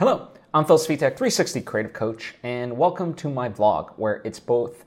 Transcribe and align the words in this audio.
Hello, 0.00 0.28
I'm 0.54 0.64
Phil 0.64 0.78
Svitek, 0.78 1.14
360 1.18 1.60
Creative 1.60 1.92
Coach, 1.92 2.34
and 2.42 2.74
welcome 2.74 3.12
to 3.16 3.28
my 3.28 3.50
vlog, 3.50 3.90
where 3.96 4.22
it's 4.24 4.40
both 4.40 4.86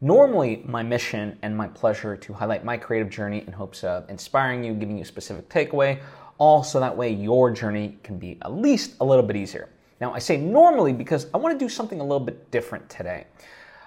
normally 0.00 0.62
my 0.64 0.84
mission 0.84 1.36
and 1.42 1.56
my 1.56 1.66
pleasure 1.66 2.16
to 2.18 2.32
highlight 2.32 2.64
my 2.64 2.76
creative 2.76 3.10
journey 3.10 3.42
in 3.44 3.52
hopes 3.52 3.82
of 3.82 4.08
inspiring 4.08 4.62
you, 4.62 4.72
giving 4.74 4.96
you 4.96 5.02
a 5.02 5.04
specific 5.04 5.48
takeaway, 5.48 5.98
all 6.38 6.62
so 6.62 6.78
that 6.78 6.96
way 6.96 7.10
your 7.12 7.50
journey 7.50 7.98
can 8.04 8.20
be 8.20 8.38
at 8.42 8.52
least 8.52 8.94
a 9.00 9.04
little 9.04 9.24
bit 9.24 9.34
easier. 9.34 9.68
Now, 10.00 10.14
I 10.14 10.20
say 10.20 10.36
normally 10.36 10.92
because 10.92 11.26
I 11.34 11.38
want 11.38 11.58
to 11.58 11.64
do 11.64 11.68
something 11.68 11.98
a 11.98 12.04
little 12.04 12.24
bit 12.24 12.52
different 12.52 12.88
today. 12.88 13.26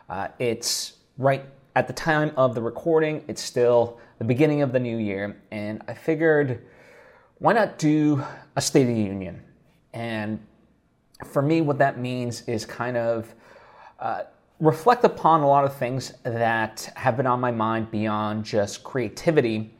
Uh, 0.09 0.27
it's 0.39 0.95
right 1.17 1.45
at 1.77 1.87
the 1.87 1.93
time 1.93 2.33
of 2.35 2.53
the 2.53 2.61
recording, 2.61 3.23
it's 3.29 3.41
still 3.41 3.97
the 4.17 4.25
beginning 4.25 4.61
of 4.61 4.73
the 4.73 4.79
new 4.81 4.97
year, 4.97 5.37
and 5.51 5.81
I 5.87 5.93
figured 5.93 6.65
why 7.37 7.53
not 7.53 7.77
do 7.77 8.21
a 8.57 8.61
State 8.61 8.89
of 8.89 8.93
the 8.93 9.01
Union? 9.01 9.41
And 9.93 10.37
for 11.25 11.41
me, 11.41 11.61
what 11.61 11.77
that 11.79 11.99
means 11.99 12.41
is 12.47 12.65
kind 12.65 12.97
of 12.97 13.33
uh, 13.99 14.23
reflect 14.59 15.03
upon 15.03 15.41
a 15.41 15.47
lot 15.47 15.65
of 15.65 15.75
things 15.75 16.13
that 16.23 16.91
have 16.95 17.17
been 17.17 17.27
on 17.27 17.39
my 17.39 17.51
mind 17.51 17.91
beyond 17.91 18.45
just 18.45 18.83
creativity 18.83 19.73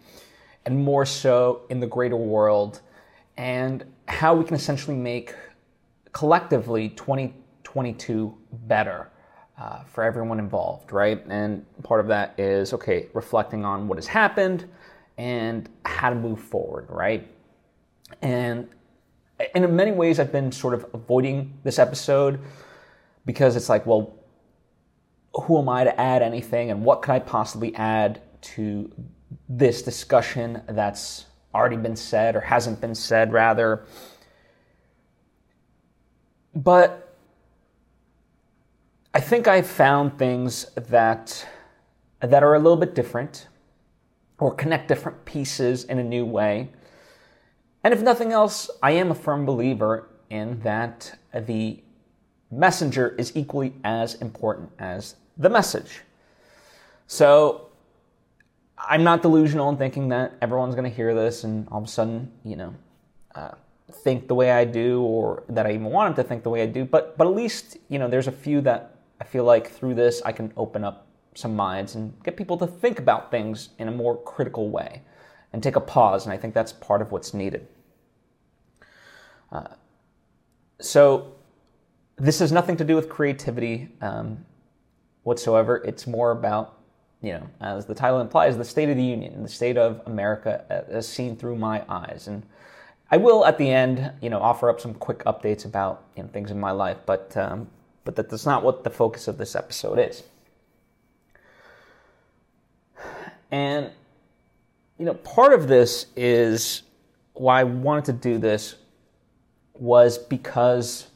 and 0.66 0.84
more 0.84 1.06
so 1.06 1.62
in 1.70 1.80
the 1.80 1.88
greater 1.88 2.18
world 2.18 2.82
and 3.38 3.86
how 4.08 4.34
we 4.34 4.44
can 4.44 4.56
essentially 4.56 4.96
make 4.96 5.34
collectively 6.12 6.90
2022 6.90 8.36
better 8.68 9.10
uh, 9.58 9.84
for 9.84 10.04
everyone 10.04 10.40
involved, 10.40 10.92
right? 10.92 11.26
And 11.28 11.66
part 11.84 12.00
of 12.00 12.08
that 12.08 12.38
is, 12.40 12.74
okay, 12.74 13.08
reflecting 13.14 13.64
on 13.64 13.88
what 13.88 13.98
has 13.98 14.08
happened 14.08 14.70
and 15.18 15.70
how 15.86 16.10
to 16.10 16.16
move 16.16 16.40
forward, 16.40 16.88
right? 16.90 17.28
And 18.22 18.68
and 19.54 19.66
in 19.66 19.76
many 19.76 19.92
ways, 19.92 20.20
I've 20.20 20.32
been 20.32 20.52
sort 20.52 20.74
of 20.74 20.86
avoiding 20.94 21.58
this 21.64 21.80
episode 21.80 22.40
because 23.26 23.56
it's 23.56 23.70
like, 23.70 23.86
well, 23.86 24.14
who 25.34 25.60
am 25.60 25.68
I 25.68 25.84
to 25.84 26.00
add 26.00 26.22
anything, 26.22 26.72
and 26.72 26.84
what 26.84 27.02
could 27.02 27.12
I 27.12 27.20
possibly 27.20 27.76
add 27.76 28.22
to 28.42 28.92
this 29.50 29.82
discussion 29.82 30.62
that's 30.70 31.26
already 31.54 31.78
been 31.78 31.96
said 31.96 32.36
or 32.36 32.42
hasn't 32.42 32.80
been 32.80 32.96
said, 32.96 33.34
rather? 33.34 33.86
But 36.54 37.14
I 39.14 39.20
think 39.20 39.48
I've 39.48 39.68
found 39.68 40.18
things 40.18 40.66
that 40.76 41.46
that 42.22 42.44
are 42.44 42.56
a 42.56 42.60
little 42.60 42.78
bit 42.78 42.96
different 42.96 43.48
or 44.40 44.54
connect 44.54 44.88
different 44.88 45.26
pieces 45.26 45.84
in 45.84 46.00
a 46.00 46.04
new 46.04 46.26
way 46.26 46.70
and 47.86 47.94
if 47.94 48.02
nothing 48.02 48.32
else, 48.32 48.72
I 48.82 48.94
am 48.94 49.12
a 49.12 49.14
firm 49.14 49.46
believer 49.46 50.10
in 50.32 50.60
that 50.62 51.20
the 51.32 51.84
messenger 52.50 53.10
is 53.10 53.32
equally 53.36 53.76
as 53.84 54.16
important 54.16 54.72
as 54.80 55.18
the 55.38 55.52
message. 55.52 56.02
So 57.06 57.68
I'm 58.76 59.04
not 59.04 59.22
delusional 59.22 59.70
in 59.70 59.78
thinking 59.78 60.10
that 60.10 60.34
everyone's 60.42 60.74
going 60.74 60.90
to 60.90 60.96
hear 60.96 61.14
this 61.14 61.44
and 61.44 61.68
all 61.70 61.78
of 61.78 61.84
a 61.84 61.88
sudden, 61.88 62.32
you 62.44 62.56
know, 62.56 62.74
uh, 63.36 63.52
think 63.92 64.28
the 64.28 64.34
way 64.34 64.50
I 64.50 64.66
do 64.66 65.04
or 65.04 65.44
that 65.50 65.68
I 65.68 65.74
even 65.74 65.86
want 65.86 66.16
them 66.16 66.24
to 66.24 66.28
think 66.28 66.42
the 66.42 66.50
way 66.50 66.64
I 66.64 66.66
do. 66.66 66.86
But, 66.86 67.16
but 67.20 67.28
at 67.28 67.36
least, 67.36 67.78
you 67.90 68.00
know, 68.00 68.08
there's 68.08 68.28
a 68.28 68.32
few 68.32 68.62
that 68.62 68.96
I 69.22 69.26
feel 69.26 69.44
like 69.44 69.70
through 69.70 69.94
this 69.94 70.24
I 70.26 70.32
can 70.32 70.52
open 70.58 70.84
up 70.84 71.06
some 71.36 71.56
minds 71.56 71.94
and 71.94 72.16
get 72.24 72.36
people 72.36 72.58
to 72.58 72.66
think 72.66 72.98
about 72.98 73.30
things 73.30 73.70
in 73.78 73.88
a 73.88 73.92
more 73.92 74.20
critical 74.24 74.72
way 74.72 75.04
and 75.54 75.62
take 75.62 75.76
a 75.76 75.82
pause. 75.82 76.26
And 76.26 76.34
I 76.34 76.38
think 76.38 76.56
that's 76.56 76.74
part 76.74 77.04
of 77.04 77.12
what's 77.12 77.36
needed. 77.36 77.68
Uh, 79.52 79.68
so 80.80 81.34
this 82.18 82.40
has 82.40 82.52
nothing 82.52 82.78
to 82.78 82.84
do 82.84 82.96
with 82.96 83.10
creativity 83.10 83.90
um, 84.02 84.46
whatsoever. 85.24 85.78
It's 85.78 86.08
more 86.08 86.32
about, 86.32 86.78
you 87.22 87.34
know, 87.34 87.48
as 87.62 87.86
the 87.86 87.96
title 87.96 88.22
implies, 88.22 88.58
the 88.58 88.66
state 88.66 88.90
of 88.90 88.98
the 88.98 89.04
union, 89.04 89.44
the 89.44 89.50
state 89.50 89.78
of 89.78 90.02
America 90.06 90.66
as 90.90 91.08
seen 91.08 91.36
through 91.36 91.58
my 91.58 91.84
eyes. 91.90 92.28
And 92.28 92.44
I 93.12 93.18
will 93.18 93.46
at 93.46 93.58
the 93.58 93.70
end, 93.70 94.12
you 94.22 94.30
know, 94.30 94.40
offer 94.40 94.70
up 94.70 94.80
some 94.82 94.94
quick 94.94 95.20
updates 95.26 95.66
about 95.66 96.04
you 96.16 96.24
know, 96.24 96.30
things 96.30 96.52
in 96.52 96.60
my 96.60 96.72
life, 96.72 96.98
but 97.06 97.36
um, 97.38 97.68
but 98.04 98.16
that's 98.16 98.46
not 98.46 98.64
what 98.64 98.84
the 98.84 98.90
focus 98.90 99.28
of 99.28 99.38
this 99.38 99.56
episode 99.56 99.98
is. 99.98 100.24
And 103.52 103.92
you 104.98 105.06
know, 105.06 105.16
part 105.16 105.54
of 105.54 105.68
this 105.68 106.08
is 106.16 106.84
why 107.34 107.60
I 107.60 107.64
wanted 107.64 108.06
to 108.06 108.14
do 108.14 108.38
this 108.38 108.76
was 109.80 110.18
because 110.18 111.08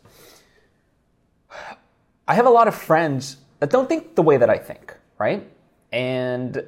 I 2.28 2.36
have 2.36 2.46
a 2.46 2.50
lot 2.50 2.68
of 2.68 2.76
friends 2.76 3.38
that 3.60 3.70
don't 3.70 3.90
think 3.90 4.16
the 4.16 4.22
way 4.22 4.38
that 4.38 4.50
I 4.50 4.58
think, 4.58 4.96
right? 5.18 5.50
And 5.92 6.64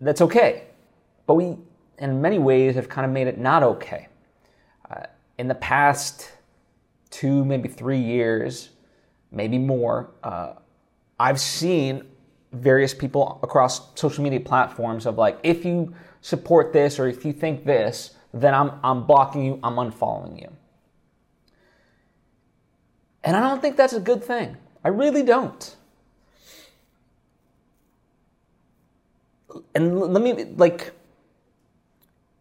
that's 0.00 0.20
okay. 0.22 0.64
But 1.26 1.34
we, 1.34 1.56
in 1.98 2.20
many 2.20 2.38
ways, 2.38 2.74
have 2.74 2.88
kind 2.88 3.04
of 3.04 3.12
made 3.12 3.26
it 3.26 3.38
not 3.38 3.62
okay. 3.62 4.08
Uh, 4.90 5.04
in 5.38 5.48
the 5.48 5.54
past 5.54 6.32
two, 7.10 7.44
maybe 7.44 7.68
three 7.68 8.00
years, 8.00 8.70
maybe 9.30 9.58
more, 9.58 10.10
uh, 10.22 10.54
I've 11.20 11.40
seen 11.40 12.04
various 12.52 12.92
people 12.92 13.38
across 13.42 13.98
social 13.98 14.24
media 14.24 14.40
platforms 14.40 15.06
of 15.06 15.18
like, 15.18 15.38
if 15.42 15.64
you 15.64 15.94
support 16.20 16.72
this 16.72 16.98
or 16.98 17.06
if 17.06 17.24
you 17.24 17.32
think 17.32 17.64
this, 17.64 18.16
then 18.34 18.54
I'm, 18.54 18.72
I'm 18.82 19.04
blocking 19.04 19.44
you, 19.44 19.60
I'm 19.62 19.74
unfollowing 19.74 20.40
you. 20.40 20.48
And 23.24 23.36
I 23.36 23.40
don't 23.40 23.60
think 23.60 23.76
that's 23.76 23.92
a 23.92 24.00
good 24.00 24.24
thing. 24.24 24.56
I 24.84 24.88
really 24.88 25.22
don't. 25.22 25.76
And 29.74 30.00
let 30.00 30.22
me, 30.22 30.44
like, 30.56 30.92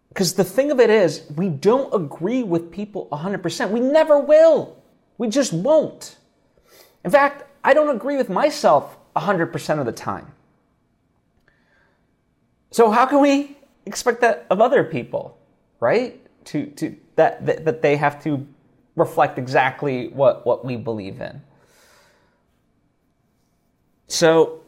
because 0.10 0.34
the 0.34 0.44
thing 0.44 0.72
of 0.72 0.80
it 0.80 0.90
is, 0.90 1.24
we 1.36 1.50
don't 1.50 1.94
agree 1.94 2.44
with 2.44 2.72
people 2.72 3.08
100%. 3.12 3.70
We 3.70 3.80
never 3.80 4.20
will. 4.20 4.82
We 5.18 5.30
just 5.30 5.54
won't. 5.54 6.18
In 7.04 7.12
fact, 7.12 7.44
I 7.64 7.74
don't 7.74 7.96
agree 7.96 8.18
with 8.18 8.30
myself 8.30 8.98
100% 9.16 9.80
of 9.80 9.86
the 9.86 9.92
time. 9.92 10.34
So 12.72 12.90
how 12.90 13.06
can 13.06 13.20
we 13.22 13.58
expect 13.86 14.22
that 14.22 14.46
of 14.50 14.62
other 14.62 14.84
people, 14.84 15.38
right? 15.80 16.20
To, 16.46 16.66
to 16.66 16.96
that, 17.16 17.46
that, 17.46 17.66
that 17.66 17.82
they 17.82 17.98
have 17.98 18.24
to 18.24 18.48
reflect 18.96 19.38
exactly 19.38 20.10
what, 20.10 20.46
what 20.46 20.66
we 20.66 20.76
believe 20.76 21.22
in. 21.22 21.42
So 24.08 24.62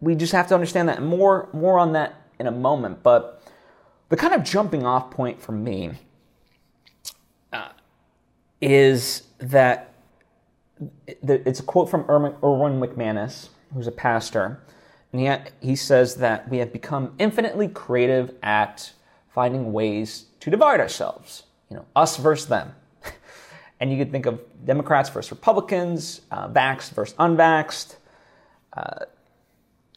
we 0.00 0.14
just 0.14 0.32
have 0.32 0.46
to 0.48 0.54
understand 0.54 0.88
that. 0.88 1.02
More, 1.02 1.48
more 1.52 1.78
on 1.78 1.92
that 1.92 2.22
in 2.38 2.46
a 2.46 2.52
moment. 2.52 3.02
But 3.02 3.42
the 4.08 4.16
kind 4.16 4.34
of 4.34 4.44
jumping 4.44 4.86
off 4.86 5.10
point 5.10 5.42
for 5.42 5.52
me 5.52 5.92
uh, 7.52 7.70
is 8.60 9.24
that 9.38 9.92
it's 11.06 11.60
a 11.60 11.64
quote 11.64 11.90
from 11.90 12.02
Erwin 12.08 12.80
McManus, 12.80 13.48
who's 13.74 13.86
a 13.86 13.92
pastor, 13.92 14.62
and 15.12 15.20
he, 15.20 15.68
he 15.68 15.76
says 15.76 16.16
that 16.16 16.48
we 16.48 16.58
have 16.58 16.72
become 16.72 17.14
infinitely 17.18 17.68
creative 17.68 18.34
at 18.42 18.92
finding 19.28 19.72
ways 19.72 20.26
to 20.40 20.50
divide 20.50 20.80
ourselves 20.80 21.44
you 21.70 21.76
know, 21.76 21.84
us 21.94 22.16
versus 22.16 22.46
them. 22.48 22.74
and 23.80 23.90
you 23.90 23.98
could 23.98 24.10
think 24.10 24.26
of 24.26 24.40
Democrats 24.64 25.08
versus 25.08 25.30
Republicans, 25.30 26.20
uh, 26.30 26.48
vaxxed 26.48 26.90
versus 26.90 27.16
unvaxxed, 27.16 27.96
uh, 28.72 29.04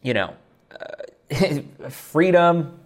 you 0.02 0.14
know, 0.14 0.34
uh, 0.80 1.88
freedom, 1.90 2.78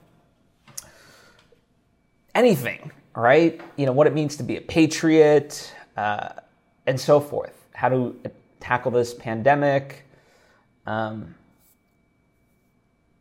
anything, 2.35 2.91
right? 3.15 3.61
You 3.77 3.87
know, 3.87 3.93
what 3.93 4.07
it 4.07 4.15
means 4.15 4.37
to 4.37 4.43
be 4.43 4.57
a 4.57 4.61
patriot, 4.61 5.73
uh, 5.97 6.31
and 6.87 6.99
so 6.99 7.21
forth. 7.21 7.55
How 7.75 7.89
to 7.91 8.17
tackle 8.61 8.91
this 8.91 9.13
pandemic. 9.13 10.05
Um, 10.87 11.35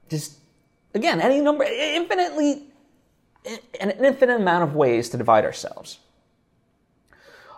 just, 0.09 0.38
again, 0.94 1.19
any 1.19 1.41
number, 1.41 1.65
infinitely 1.65 2.66
an 3.80 3.92
infinite 3.92 4.36
amount 4.36 4.63
of 4.63 4.75
ways 4.75 5.10
to 5.10 5.18
divide 5.18 5.45
ourselves. 5.45 6.00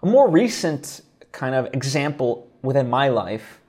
A 0.04 0.06
more 0.06 0.30
recent 0.30 1.02
kind 1.32 1.56
of 1.56 1.74
example 1.74 2.48
within 2.62 2.90
my 2.90 3.10
life 3.10 3.60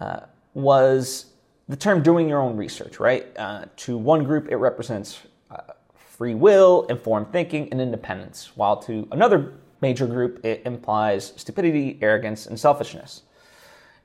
uh, 0.00 0.20
was 0.54 1.26
the 1.68 1.76
term 1.76 2.02
doing 2.02 2.28
your 2.28 2.40
own 2.40 2.56
research, 2.56 2.98
right? 2.98 3.26
Uh, 3.36 3.64
to 3.76 3.96
one 3.96 4.24
group, 4.24 4.48
it 4.48 4.56
represents 4.56 5.20
uh, 5.50 5.60
free 5.94 6.34
will, 6.34 6.86
informed 6.88 7.30
thinking, 7.32 7.68
and 7.70 7.80
independence, 7.80 8.50
while 8.56 8.76
to 8.76 9.06
another 9.12 9.54
major 9.80 10.06
group, 10.06 10.44
it 10.44 10.62
implies 10.66 11.32
stupidity, 11.36 11.98
arrogance, 12.02 12.46
and 12.46 12.58
selfishness. 12.58 13.22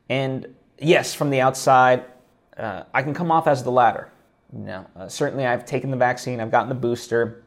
And 0.09 0.55
yes, 0.79 1.13
from 1.13 1.29
the 1.29 1.41
outside, 1.41 2.05
uh, 2.57 2.83
I 2.93 3.01
can 3.01 3.13
come 3.13 3.31
off 3.31 3.47
as 3.47 3.63
the 3.63 3.71
latter. 3.71 4.09
No, 4.51 4.85
uh, 4.95 5.07
certainly 5.07 5.45
I've 5.45 5.65
taken 5.65 5.91
the 5.91 5.97
vaccine, 5.97 6.39
I've 6.39 6.51
gotten 6.51 6.69
the 6.69 6.75
booster, 6.75 7.43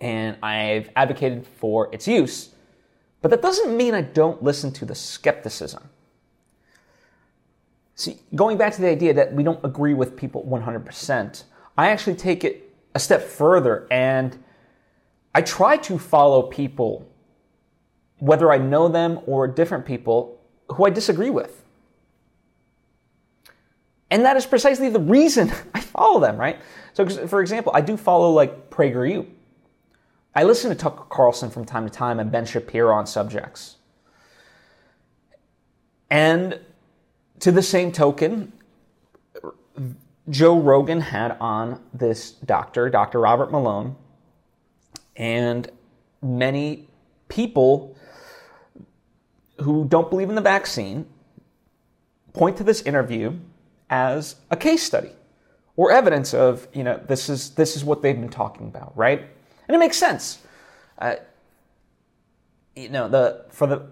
and 0.00 0.36
I've 0.42 0.90
advocated 0.96 1.46
for 1.46 1.92
its 1.94 2.08
use. 2.08 2.50
But 3.22 3.30
that 3.30 3.42
doesn't 3.42 3.76
mean 3.76 3.94
I 3.94 4.02
don't 4.02 4.42
listen 4.42 4.72
to 4.72 4.84
the 4.84 4.94
skepticism. 4.94 5.88
See, 7.94 8.18
going 8.34 8.58
back 8.58 8.74
to 8.74 8.82
the 8.82 8.88
idea 8.88 9.14
that 9.14 9.32
we 9.32 9.42
don't 9.42 9.64
agree 9.64 9.94
with 9.94 10.16
people 10.16 10.44
100%, 10.44 11.44
I 11.78 11.88
actually 11.88 12.16
take 12.16 12.44
it 12.44 12.74
a 12.94 12.98
step 12.98 13.22
further 13.22 13.86
and 13.90 14.42
I 15.34 15.42
try 15.42 15.76
to 15.78 15.98
follow 15.98 16.42
people, 16.42 17.06
whether 18.18 18.52
I 18.52 18.58
know 18.58 18.88
them 18.88 19.20
or 19.26 19.46
different 19.48 19.84
people, 19.86 20.40
who 20.68 20.86
I 20.86 20.90
disagree 20.90 21.30
with. 21.30 21.62
And 24.10 24.24
that 24.24 24.36
is 24.36 24.46
precisely 24.46 24.88
the 24.88 25.00
reason 25.00 25.52
I 25.74 25.80
follow 25.80 26.20
them, 26.20 26.36
right? 26.36 26.58
So, 26.92 27.06
for 27.26 27.40
example, 27.40 27.72
I 27.74 27.80
do 27.80 27.96
follow 27.96 28.30
like 28.30 28.70
PragerU. 28.70 29.26
I 30.34 30.44
listen 30.44 30.70
to 30.70 30.76
Tucker 30.76 31.04
Carlson 31.08 31.50
from 31.50 31.64
time 31.64 31.88
to 31.88 31.92
time 31.92 32.20
and 32.20 32.30
Ben 32.30 32.44
Shapiro 32.44 32.94
on 32.94 33.06
subjects. 33.06 33.76
And 36.10 36.60
to 37.40 37.50
the 37.50 37.62
same 37.62 37.90
token, 37.90 38.52
Joe 40.28 40.58
Rogan 40.58 41.00
had 41.00 41.36
on 41.40 41.80
this 41.94 42.32
doctor, 42.32 42.90
Dr. 42.90 43.20
Robert 43.20 43.50
Malone, 43.50 43.96
and 45.16 45.70
many 46.22 46.88
people 47.28 47.96
who 49.60 49.86
don't 49.86 50.10
believe 50.10 50.28
in 50.28 50.34
the 50.34 50.40
vaccine 50.40 51.06
point 52.32 52.56
to 52.58 52.64
this 52.64 52.82
interview 52.82 53.32
as 53.90 54.36
a 54.50 54.56
case 54.56 54.82
study 54.82 55.10
or 55.76 55.92
evidence 55.92 56.34
of, 56.34 56.66
you 56.72 56.82
know, 56.82 57.00
this 57.06 57.28
is, 57.28 57.50
this 57.50 57.76
is 57.76 57.84
what 57.84 58.02
they've 58.02 58.18
been 58.18 58.28
talking 58.28 58.66
about, 58.66 58.96
right? 58.96 59.20
And 59.68 59.74
it 59.74 59.78
makes 59.78 59.96
sense. 59.96 60.38
Uh, 60.98 61.16
you 62.74 62.88
know, 62.88 63.08
the, 63.08 63.44
for, 63.50 63.66
the, 63.66 63.86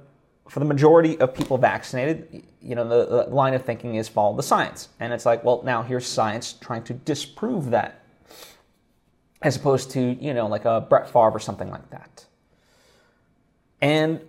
for 0.49 0.61
the 0.61 0.65
majority 0.65 1.19
of 1.21 1.35
people 1.35 1.59
vaccinated, 1.59 2.45
you 2.63 2.75
know, 2.75 2.89
the, 2.89 3.27
the 3.27 3.35
line 3.35 3.55
of 3.55 3.65
thinking 3.65 3.97
is 3.97 4.09
follow 4.09 4.37
the 4.37 4.43
science. 4.43 4.89
And 5.01 5.13
it's 5.13 5.27
like, 5.27 5.45
well, 5.45 5.63
now 5.65 5.83
here's 5.83 6.07
science 6.07 6.55
trying 6.55 6.85
to 6.85 6.95
disprove 6.95 7.71
that 7.71 8.01
as 9.43 9.57
opposed 9.57 9.91
to, 9.91 10.01
you 10.01 10.33
know, 10.33 10.47
like 10.47 10.65
a 10.65 10.81
Brett 10.81 11.07
Favre 11.07 11.31
or 11.31 11.39
something 11.39 11.71
like 11.71 11.91
that. 11.91 12.25
And 13.83 14.23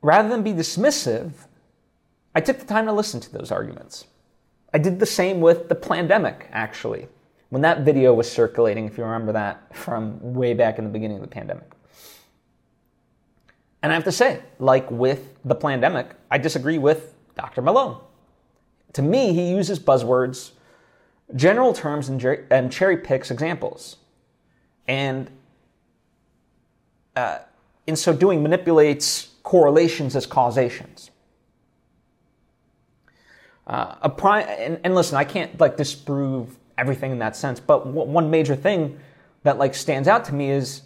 rather 0.00 0.28
than 0.28 0.44
be 0.44 0.52
dismissive, 0.52 1.32
I 2.34 2.40
took 2.40 2.58
the 2.58 2.64
time 2.64 2.86
to 2.86 2.92
listen 2.92 3.20
to 3.20 3.32
those 3.32 3.50
arguments. 3.50 4.06
I 4.72 4.78
did 4.78 5.00
the 5.00 5.06
same 5.06 5.40
with 5.40 5.68
the 5.68 5.74
Plandemic, 5.74 6.46
actually, 6.52 7.08
when 7.48 7.62
that 7.62 7.80
video 7.80 8.14
was 8.14 8.30
circulating, 8.30 8.86
if 8.86 8.96
you 8.96 9.04
remember 9.04 9.32
that 9.32 9.76
from 9.76 10.34
way 10.34 10.54
back 10.54 10.78
in 10.78 10.84
the 10.84 10.90
beginning 10.90 11.16
of 11.16 11.22
the 11.22 11.28
pandemic. 11.28 11.72
And 13.82 13.90
I 13.90 13.94
have 13.94 14.04
to 14.04 14.12
say, 14.12 14.42
like 14.58 14.88
with 14.90 15.36
the 15.44 15.56
Plandemic, 15.56 16.12
I 16.30 16.38
disagree 16.38 16.78
with 16.78 17.14
Dr. 17.34 17.62
Malone. 17.62 18.00
To 18.92 19.02
me, 19.02 19.32
he 19.32 19.50
uses 19.50 19.78
buzzwords 19.78 20.52
general 21.34 21.72
terms 21.72 22.08
and, 22.08 22.22
and 22.50 22.70
cherry 22.70 22.96
picks 22.96 23.30
examples. 23.30 23.96
And 24.86 25.30
uh, 27.16 27.38
in 27.86 27.96
so 27.96 28.12
doing, 28.12 28.42
manipulates 28.42 29.30
correlations 29.42 30.14
as 30.14 30.26
causations. 30.26 31.09
Uh, 33.70 33.94
a 34.02 34.10
prime, 34.10 34.44
and, 34.48 34.80
and, 34.82 34.96
listen, 34.96 35.16
I 35.16 35.22
can't 35.22 35.60
like 35.60 35.76
disprove 35.76 36.58
everything 36.76 37.12
in 37.12 37.20
that 37.20 37.36
sense, 37.36 37.60
but 37.60 37.84
w- 37.84 38.10
one 38.10 38.28
major 38.28 38.56
thing 38.56 38.98
that 39.44 39.58
like 39.58 39.76
stands 39.76 40.08
out 40.08 40.24
to 40.24 40.34
me 40.34 40.50
is, 40.50 40.82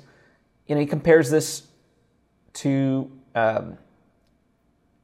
you 0.67 0.75
know, 0.75 0.83
he 0.83 0.87
compares 0.87 1.31
this 1.31 1.63
to 2.53 3.11
um, 3.35 3.79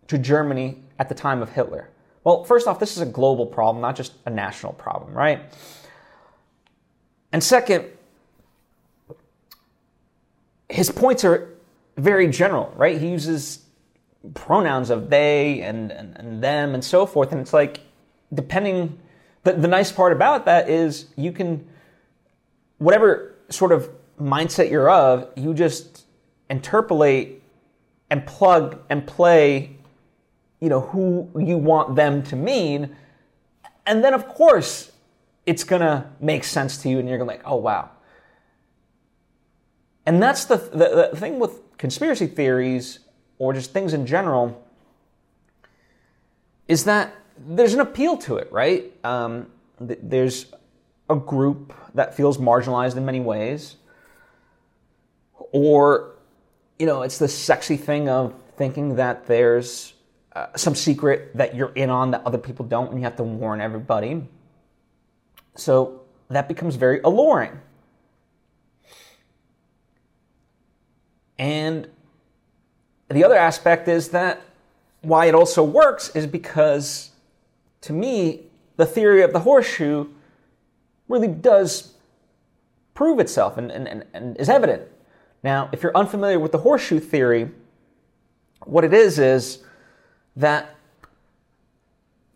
to 0.09 0.19
Germany 0.19 0.77
at 0.99 1.09
the 1.09 1.15
time 1.15 1.41
of 1.41 1.49
Hitler. 1.49 1.89
Well, 2.23 2.45
first 2.45 2.67
off, 2.67 2.79
this 2.79 2.99
is 2.99 3.03
a 3.03 3.07
global 3.07 3.47
problem, 3.47 3.81
not 3.81 3.97
just 3.97 4.13
a 4.27 4.31
national 4.31 4.75
problem, 4.75 5.15
right? 5.15 5.41
And 7.33 7.43
second, 7.43 7.87
his 10.69 10.91
points 10.91 11.25
are 11.25 11.57
very 11.97 12.29
general, 12.29 12.75
right? 12.77 13.01
He 13.01 13.09
uses 13.09 13.65
pronouns 14.35 14.91
of 14.91 15.11
they 15.11 15.61
and, 15.63 15.91
and, 15.91 16.17
and 16.19 16.43
them 16.43 16.75
and 16.75 16.85
so 16.85 17.07
forth. 17.07 17.33
And 17.33 17.41
it's 17.41 17.53
like, 17.53 17.81
depending, 18.33 18.99
the, 19.45 19.53
the 19.53 19.69
nice 19.69 19.91
part 19.91 20.13
about 20.13 20.45
that 20.45 20.69
is 20.69 21.07
you 21.17 21.33
can, 21.33 21.67
whatever 22.79 23.35
sort 23.49 23.73
of 23.73 23.91
mindset 24.21 24.71
you're 24.71 24.91
of, 24.91 25.29
you 25.37 25.55
just 25.55 26.05
interpolate 26.49 27.43
and 28.11 28.27
plug 28.27 28.79
and 28.91 29.07
play 29.07 29.77
you 30.61 30.69
know, 30.69 30.81
who 30.81 31.29
you 31.39 31.57
want 31.57 31.97
them 31.97 32.23
to 32.25 32.37
mean. 32.37 32.95
And 33.87 34.05
then, 34.05 34.15
of 34.15 34.29
course, 34.29 34.93
it's 35.47 35.65
going 35.65 35.81
to 35.81 36.07
make 36.21 36.45
sense 36.45 36.79
to 36.83 36.89
you 36.89 36.99
and 36.99 37.09
you're 37.09 37.19
going 37.19 37.29
to 37.29 37.35
like, 37.37 37.43
oh, 37.47 37.57
wow. 37.57 37.91
And 40.05 40.23
that's 40.23 40.45
the, 40.45 40.57
the, 40.57 41.11
the 41.13 41.17
thing 41.17 41.39
with 41.39 41.77
conspiracy 41.79 42.27
theories 42.27 42.99
or 43.41 43.55
just 43.55 43.73
things 43.73 43.95
in 43.95 44.07
general 44.07 44.63
is 46.69 46.85
that 46.85 47.13
there's 47.39 47.73
an 47.73 47.81
appeal 47.81 48.19
to 48.19 48.37
it, 48.37 48.53
right? 48.53 48.93
Um, 49.03 49.47
th- 49.85 49.99
there's 50.03 50.47
a 51.09 51.17
group 51.17 51.73
that 51.95 52.15
feels 52.15 52.37
marginalized 52.37 52.97
in 52.99 53.05
many 53.07 53.19
ways. 53.19 53.77
Or, 55.53 56.17
you 56.79 56.85
know, 56.85 57.01
it's 57.01 57.17
the 57.17 57.29
sexy 57.29 57.79
thing 57.79 58.11
of 58.11 58.35
thinking 58.57 58.97
that 58.97 59.27
there's 59.27 59.95
uh, 60.37 60.49
some 60.55 60.75
secret 60.75 61.35
that 61.35 61.55
you're 61.57 61.73
in 61.73 61.89
on 61.89 62.11
that 62.11 62.23
other 62.27 62.39
people 62.39 62.67
don't, 62.67 62.91
and 62.91 62.99
you 62.99 63.05
have 63.05 63.17
to 63.17 63.25
warn 63.25 63.63
everybody. 63.63 64.29
So 65.57 66.03
that 66.29 66.47
becomes 66.47 66.77
very 66.77 67.01
alluring. 67.01 67.59
And 71.39 71.89
the 73.11 73.25
other 73.25 73.37
aspect 73.37 73.89
is 73.89 74.09
that 74.11 74.41
why 75.03 75.27
it 75.27 75.35
also 75.35 75.65
works 75.65 76.15
is 76.15 76.27
because, 76.27 77.11
to 77.83 77.93
me, 77.93 78.43
the 78.77 78.87
theory 78.87 79.23
of 79.23 79.33
the 79.33 79.41
horseshoe 79.41 80.07
really 81.09 81.29
does 81.29 81.95
prove 82.95 83.19
itself 83.19 83.57
and, 83.59 83.71
and, 83.71 84.05
and, 84.13 84.37
is 84.37 84.49
evident. 84.49 84.83
Now, 85.43 85.69
if 85.73 85.83
you're 85.83 85.97
unfamiliar 85.97 86.39
with 86.39 86.53
the 86.53 86.59
horseshoe 86.59 87.01
theory, 87.01 87.51
what 88.65 88.85
it 88.85 88.93
is 88.93 89.19
is 89.19 89.65
that 90.37 90.77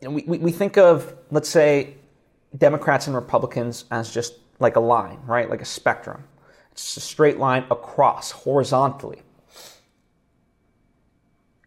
we, 0.00 0.22
we 0.22 0.50
think 0.50 0.76
of, 0.76 1.14
let's 1.30 1.48
say, 1.48 1.94
Democrats 2.56 3.06
and 3.06 3.14
Republicans 3.14 3.84
as 3.90 4.12
just 4.12 4.34
like 4.58 4.76
a 4.76 4.80
line, 4.80 5.18
right? 5.26 5.48
Like 5.48 5.62
a 5.62 5.66
spectrum. 5.66 6.24
It's 6.72 6.96
a 6.96 7.00
straight 7.00 7.38
line 7.38 7.64
across 7.70 8.30
horizontally, 8.30 9.22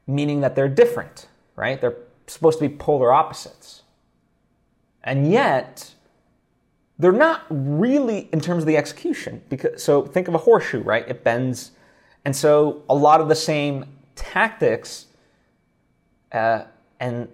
meaning 0.07 0.41
that 0.41 0.55
they're 0.55 0.69
different, 0.69 1.27
right? 1.55 1.79
They're 1.79 1.97
supposed 2.27 2.59
to 2.59 2.67
be 2.67 2.75
polar 2.75 3.11
opposites. 3.11 3.83
And 5.03 5.31
yet, 5.31 5.93
they're 6.97 7.11
not 7.11 7.43
really 7.49 8.29
in 8.31 8.39
terms 8.39 8.63
of 8.63 8.67
the 8.67 8.77
execution. 8.77 9.41
Because 9.49 9.83
so 9.83 10.05
think 10.05 10.27
of 10.27 10.33
a 10.33 10.39
horseshoe, 10.39 10.81
right? 10.81 11.07
It 11.07 11.23
bends. 11.23 11.71
And 12.25 12.35
so 12.35 12.83
a 12.89 12.95
lot 12.95 13.21
of 13.21 13.29
the 13.29 13.35
same 13.35 13.85
tactics 14.15 15.05
uh, 16.31 16.63
and 16.99 17.29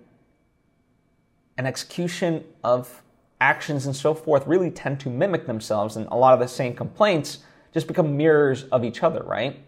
an 1.57 1.65
execution 1.65 2.43
of 2.63 3.01
actions 3.39 3.85
and 3.85 3.95
so 3.95 4.13
forth 4.13 4.45
really 4.47 4.71
tend 4.71 4.99
to 5.01 5.09
mimic 5.09 5.45
themselves, 5.45 5.95
and 5.95 6.07
a 6.07 6.15
lot 6.15 6.33
of 6.33 6.39
the 6.39 6.47
same 6.47 6.75
complaints 6.75 7.39
just 7.73 7.87
become 7.87 8.15
mirrors 8.15 8.63
of 8.65 8.83
each 8.83 9.03
other, 9.03 9.23
right? 9.23 9.59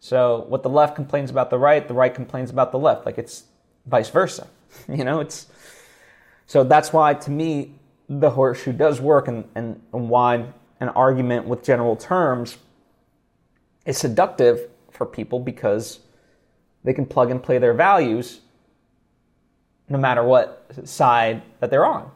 So 0.00 0.44
what 0.48 0.62
the 0.62 0.68
left 0.68 0.94
complains 0.94 1.30
about 1.30 1.50
the 1.50 1.58
right, 1.58 1.86
the 1.86 1.94
right 1.94 2.14
complains 2.14 2.50
about 2.50 2.72
the 2.72 2.78
left, 2.78 3.06
like 3.06 3.18
it's 3.18 3.44
vice 3.86 4.10
versa. 4.10 4.46
you 4.88 5.04
know, 5.04 5.20
it's 5.20 5.46
so 6.46 6.64
that's 6.64 6.92
why 6.92 7.14
to 7.14 7.30
me 7.30 7.72
the 8.08 8.30
horseshoe 8.30 8.72
does 8.72 9.00
work, 9.00 9.26
and, 9.26 9.44
and, 9.54 9.80
and 9.92 10.08
why 10.08 10.46
an 10.78 10.88
argument 10.90 11.46
with 11.46 11.64
general 11.64 11.96
terms 11.96 12.58
is 13.84 13.98
seductive 13.98 14.68
for 14.90 15.06
people 15.06 15.40
because 15.40 16.00
they 16.84 16.92
can 16.92 17.04
plug 17.04 17.30
and 17.30 17.42
play 17.42 17.58
their 17.58 17.74
values 17.74 18.40
no 19.88 19.98
matter 19.98 20.22
what 20.22 20.70
side 20.84 21.42
that 21.60 21.70
they're 21.70 21.86
on. 21.86 22.10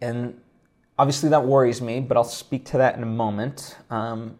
And 0.00 0.40
obviously 0.98 1.28
that 1.30 1.44
worries 1.44 1.80
me, 1.80 2.00
but 2.00 2.16
I'll 2.16 2.24
speak 2.24 2.64
to 2.66 2.78
that 2.78 2.96
in 2.96 3.02
a 3.02 3.06
moment. 3.06 3.76
Um, 3.90 4.38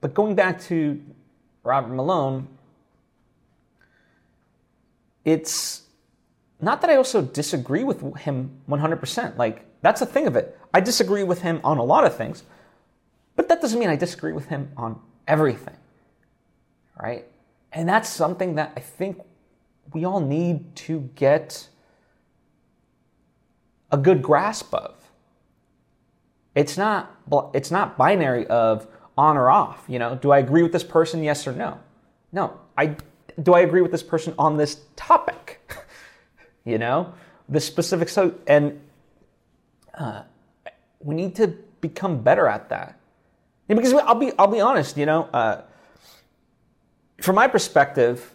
but 0.00 0.14
going 0.14 0.34
back 0.34 0.60
to 0.62 1.02
Robert 1.64 1.92
Malone, 1.92 2.46
it's 5.24 5.82
not 6.60 6.80
that 6.80 6.90
I 6.90 6.96
also 6.96 7.22
disagree 7.22 7.84
with 7.84 8.00
him 8.18 8.60
100%. 8.68 9.36
Like, 9.36 9.64
that's 9.82 10.00
the 10.00 10.06
thing 10.06 10.26
of 10.26 10.36
it. 10.36 10.58
I 10.72 10.78
I 10.78 10.80
disagree 10.80 11.24
with 11.24 11.42
him 11.42 11.60
on 11.64 11.78
a 11.78 11.82
lot 11.82 12.04
of 12.04 12.16
things, 12.16 12.44
but 13.34 13.48
that 13.48 13.60
doesn't 13.60 13.78
mean 13.78 13.88
I 13.88 13.96
disagree 13.96 14.32
with 14.32 14.46
him 14.46 14.70
on 14.76 15.00
everything. 15.26 15.76
Right? 17.00 17.26
And 17.72 17.88
that's 17.88 18.08
something 18.08 18.54
that 18.54 18.72
I 18.76 18.80
think 18.80 19.20
we 19.92 20.04
all 20.04 20.20
need 20.20 20.76
to 20.76 21.10
get 21.14 21.68
a 23.90 23.96
good 23.96 24.22
grasp 24.22 24.72
of. 24.72 24.97
It's 26.58 26.76
not 26.76 27.14
it's 27.54 27.70
not 27.70 27.96
binary 27.96 28.44
of 28.48 28.88
on 29.16 29.36
or 29.36 29.48
off, 29.48 29.84
you 29.86 30.00
know. 30.00 30.16
Do 30.16 30.32
I 30.32 30.38
agree 30.38 30.64
with 30.64 30.72
this 30.72 30.82
person 30.82 31.22
yes 31.22 31.46
or 31.46 31.52
no? 31.52 31.78
No. 32.32 32.58
I 32.76 32.96
do 33.40 33.54
I 33.54 33.60
agree 33.60 33.80
with 33.80 33.92
this 33.92 34.02
person 34.02 34.34
on 34.36 34.56
this 34.56 34.80
topic? 34.96 35.60
you 36.64 36.78
know, 36.78 37.14
the 37.48 37.60
specific 37.60 38.08
so 38.08 38.34
and 38.48 38.80
uh, 39.94 40.22
we 40.98 41.14
need 41.14 41.36
to 41.36 41.46
become 41.80 42.22
better 42.22 42.48
at 42.48 42.68
that. 42.70 42.98
because 43.68 43.92
I'll 43.94 44.16
be 44.16 44.32
I'll 44.36 44.48
be 44.48 44.60
honest, 44.60 44.96
you 44.96 45.06
know, 45.06 45.28
uh, 45.32 45.62
from 47.20 47.36
my 47.36 47.46
perspective, 47.46 48.32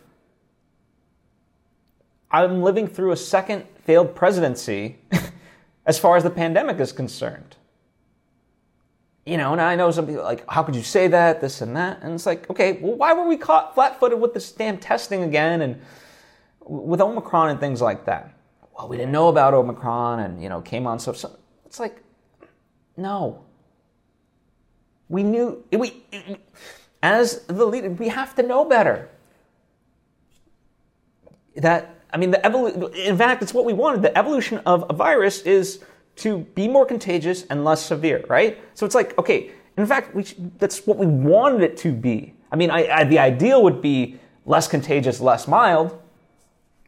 I'm 2.31 2.63
living 2.63 2.87
through 2.87 3.11
a 3.11 3.17
second 3.17 3.65
failed 3.83 4.15
presidency 4.15 4.95
as 5.85 5.99
far 5.99 6.15
as 6.15 6.23
the 6.23 6.29
pandemic 6.29 6.79
is 6.79 6.93
concerned. 6.93 7.57
You 9.25 9.37
know, 9.37 9.53
and 9.53 9.61
I 9.61 9.75
know 9.75 9.89
some 9.91 10.05
people 10.05 10.23
like, 10.23 10.43
how 10.49 10.63
could 10.63 10.75
you 10.75 10.83
say 10.83 11.07
that, 11.07 11.39
this 11.39 11.61
and 11.61 11.75
that? 11.77 12.01
And 12.01 12.13
it's 12.13 12.25
like, 12.25 12.49
okay, 12.49 12.79
well, 12.81 12.95
why 12.95 13.13
were 13.13 13.25
we 13.25 13.37
caught 13.37 13.73
flat 13.73 13.97
footed 13.99 14.19
with 14.19 14.33
this 14.33 14.51
damn 14.51 14.77
testing 14.77 15.23
again 15.23 15.61
and 15.61 15.81
with 16.59 16.99
Omicron 16.99 17.49
and 17.49 17.59
things 17.59 17.81
like 17.81 18.05
that? 18.05 18.33
Well, 18.75 18.89
we 18.89 18.97
didn't 18.97 19.13
know 19.13 19.29
about 19.29 19.53
Omicron 19.53 20.19
and, 20.19 20.43
you 20.43 20.49
know, 20.49 20.59
came 20.59 20.85
on 20.85 20.99
stuff. 20.99 21.15
So 21.15 21.37
it's 21.65 21.79
like, 21.79 22.03
no. 22.97 23.45
We 25.07 25.23
knew, 25.23 25.63
we, 25.71 26.03
as 27.01 27.43
the 27.45 27.65
leader, 27.65 27.91
we 27.91 28.09
have 28.09 28.35
to 28.35 28.43
know 28.43 28.65
better. 28.65 29.09
That, 31.55 31.95
I 32.11 32.17
mean, 32.17 32.31
the 32.31 32.45
evolution, 32.45 32.93
in 32.93 33.17
fact, 33.17 33.41
it's 33.41 33.53
what 33.53 33.63
we 33.63 33.73
wanted. 33.73 34.01
The 34.01 34.17
evolution 34.17 34.57
of 34.65 34.85
a 34.89 34.93
virus 34.93 35.41
is 35.43 35.81
to 36.15 36.39
be 36.55 36.67
more 36.67 36.85
contagious 36.85 37.45
and 37.49 37.65
less 37.65 37.85
severe, 37.85 38.23
right? 38.29 38.59
So 38.73 38.85
it's 38.85 38.95
like, 38.95 39.17
okay, 39.17 39.51
in 39.77 39.85
fact, 39.85 40.13
we, 40.13 40.23
that's 40.59 40.85
what 40.85 40.97
we 40.97 41.07
wanted 41.07 41.61
it 41.61 41.77
to 41.77 41.91
be. 41.91 42.33
I 42.51 42.55
mean, 42.55 42.69
I, 42.69 42.87
I, 42.87 43.03
the 43.03 43.19
ideal 43.19 43.63
would 43.63 43.81
be 43.81 44.19
less 44.45 44.67
contagious, 44.67 45.19
less 45.19 45.47
mild, 45.47 45.99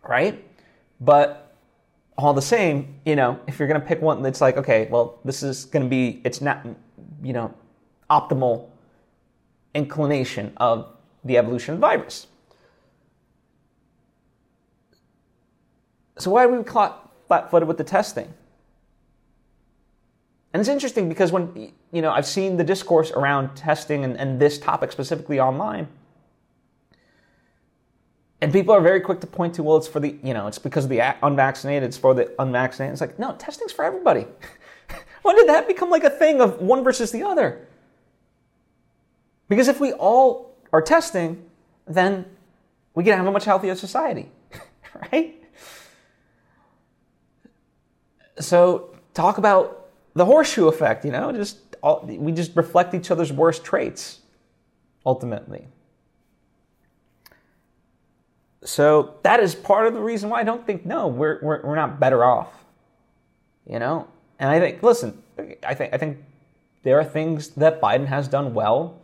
right? 0.08 0.44
But 1.02 1.56
all 2.18 2.34
the 2.34 2.42
same, 2.42 3.00
you 3.06 3.16
know, 3.16 3.40
if 3.48 3.58
you're 3.58 3.68
going 3.68 3.82
to 3.82 3.86
pick 3.86 4.02
one 4.02 4.22
that's 4.22 4.42
like, 4.42 4.58
okay, 4.58 4.88
well, 4.92 5.20
this 5.26 5.42
is 5.42 5.66
going 5.66 5.84
to 5.84 5.90
be, 5.90 6.22
it's 6.24 6.40
not, 6.40 6.66
you 7.24 7.34
know, 7.34 7.54
optimal 8.10 8.70
inclination 9.74 10.54
of 10.58 10.94
the 11.24 11.38
evolution 11.38 11.74
of 11.74 11.82
the 11.82 11.88
virus. 11.88 12.28
So 16.18 16.32
why 16.32 16.46
are 16.46 16.48
we 16.48 16.64
caught 16.64 17.12
flat-footed 17.28 17.68
with 17.68 17.78
the 17.78 17.84
testing? 17.84 18.34
And 20.56 20.62
it's 20.62 20.70
interesting 20.70 21.10
because 21.10 21.34
when 21.34 21.74
you 21.92 22.02
know 22.02 22.12
I've 22.12 22.26
seen 22.26 22.56
the 22.56 22.64
discourse 22.64 23.12
around 23.12 23.56
testing 23.58 24.06
and, 24.06 24.16
and 24.16 24.40
this 24.40 24.58
topic 24.58 24.90
specifically 24.94 25.38
online, 25.38 25.90
and 28.40 28.54
people 28.54 28.74
are 28.74 28.80
very 28.80 29.02
quick 29.02 29.20
to 29.20 29.28
point 29.28 29.56
to, 29.56 29.64
well, 29.64 29.76
it's 29.76 29.90
for 29.90 30.00
the 30.00 30.16
you 30.24 30.34
know 30.34 30.48
it's 30.48 30.58
because 30.58 30.86
of 30.86 30.90
the 30.90 31.02
unvaccinated, 31.24 31.84
it's 31.84 31.98
for 31.98 32.14
the 32.14 32.34
unvaccinated. 32.40 32.94
It's 32.94 33.02
like 33.02 33.20
no, 33.20 33.36
testing's 33.38 33.74
for 33.74 33.84
everybody. 33.84 34.28
when 35.24 35.36
did 35.36 35.50
that 35.50 35.68
become 35.68 35.90
like 35.90 36.06
a 36.06 36.10
thing 36.10 36.40
of 36.40 36.62
one 36.62 36.86
versus 36.86 37.12
the 37.12 37.24
other? 37.24 37.68
Because 39.50 39.68
if 39.68 39.82
we 39.82 39.92
all 39.92 40.56
are 40.72 40.82
testing, 40.82 41.50
then 41.86 42.24
we 42.94 43.04
can 43.04 43.18
have 43.18 43.28
a 43.28 43.32
much 43.32 43.44
healthier 43.44 43.76
society, 43.76 44.32
right? 45.12 45.36
So 48.40 48.96
talk 49.14 49.38
about 49.38 49.85
the 50.16 50.26
horseshoe 50.26 50.68
effect, 50.68 51.06
you 51.06 51.12
know, 51.12 51.32
just 51.32 51.58
all, 51.84 52.02
we 52.06 52.32
just 52.32 52.56
reflect 52.56 52.94
each 52.94 53.12
other's 53.12 53.32
worst 53.32 53.64
traits 53.64 54.22
ultimately. 55.06 55.68
So 58.64 59.16
that 59.22 59.40
is 59.40 59.54
part 59.54 59.86
of 59.86 59.94
the 59.94 60.02
reason 60.02 60.30
why 60.30 60.40
I 60.40 60.44
don't 60.44 60.66
think 60.66 60.86
no, 60.86 61.08
we're 61.08 61.40
we're, 61.42 61.62
we're 61.62 61.76
not 61.76 62.00
better 62.00 62.24
off. 62.24 62.52
You 63.70 63.80
know? 63.80 64.08
And 64.40 64.50
I 64.50 64.60
think 64.60 64.82
listen, 64.82 65.22
I 65.64 65.74
think 65.74 65.94
I 65.94 65.98
think 65.98 66.18
there 66.84 67.00
are 67.00 67.04
things 67.04 67.50
that 67.50 67.82
Biden 67.82 68.08
has 68.08 68.28
done 68.28 68.54
well 68.54 69.00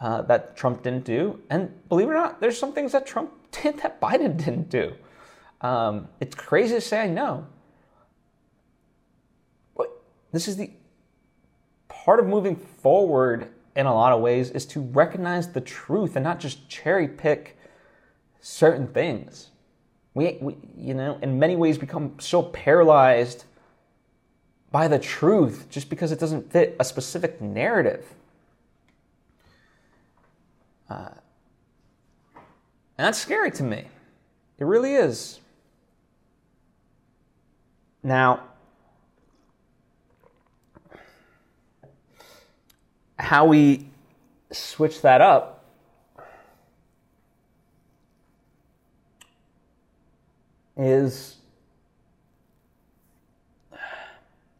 uh, 0.00 0.22
that 0.22 0.56
Trump 0.56 0.82
didn't 0.82 1.04
do, 1.04 1.40
and 1.50 1.72
believe 1.88 2.08
it 2.08 2.10
or 2.10 2.14
not, 2.14 2.40
there's 2.40 2.58
some 2.58 2.72
things 2.72 2.92
that 2.92 3.06
Trump 3.06 3.32
did 3.62 3.78
that 3.78 4.00
Biden 4.00 4.36
didn't 4.36 4.70
do. 4.70 4.94
Um, 5.60 6.08
it's 6.20 6.34
crazy 6.34 6.74
to 6.74 6.80
say 6.80 7.00
I 7.00 7.06
know, 7.08 7.46
this 10.36 10.48
is 10.48 10.58
the 10.58 10.70
part 11.88 12.20
of 12.20 12.26
moving 12.26 12.56
forward 12.56 13.48
in 13.74 13.86
a 13.86 13.94
lot 13.94 14.12
of 14.12 14.20
ways 14.20 14.50
is 14.50 14.66
to 14.66 14.80
recognize 14.80 15.50
the 15.50 15.62
truth 15.62 16.14
and 16.14 16.22
not 16.22 16.38
just 16.38 16.68
cherry 16.68 17.08
pick 17.08 17.56
certain 18.42 18.86
things. 18.86 19.48
We, 20.12 20.36
we, 20.42 20.56
you 20.76 20.92
know, 20.92 21.18
in 21.22 21.38
many 21.38 21.56
ways 21.56 21.78
become 21.78 22.16
so 22.18 22.42
paralyzed 22.42 23.44
by 24.70 24.88
the 24.88 24.98
truth 24.98 25.68
just 25.70 25.88
because 25.88 26.12
it 26.12 26.20
doesn't 26.20 26.52
fit 26.52 26.76
a 26.78 26.84
specific 26.84 27.40
narrative. 27.40 28.04
Uh, 30.90 31.08
and 32.98 33.06
that's 33.06 33.18
scary 33.18 33.50
to 33.52 33.62
me. 33.62 33.86
It 34.58 34.64
really 34.66 34.96
is. 34.96 35.40
Now, 38.02 38.42
how 43.18 43.46
we 43.46 43.88
switch 44.52 45.02
that 45.02 45.20
up 45.20 45.64
is 50.76 51.36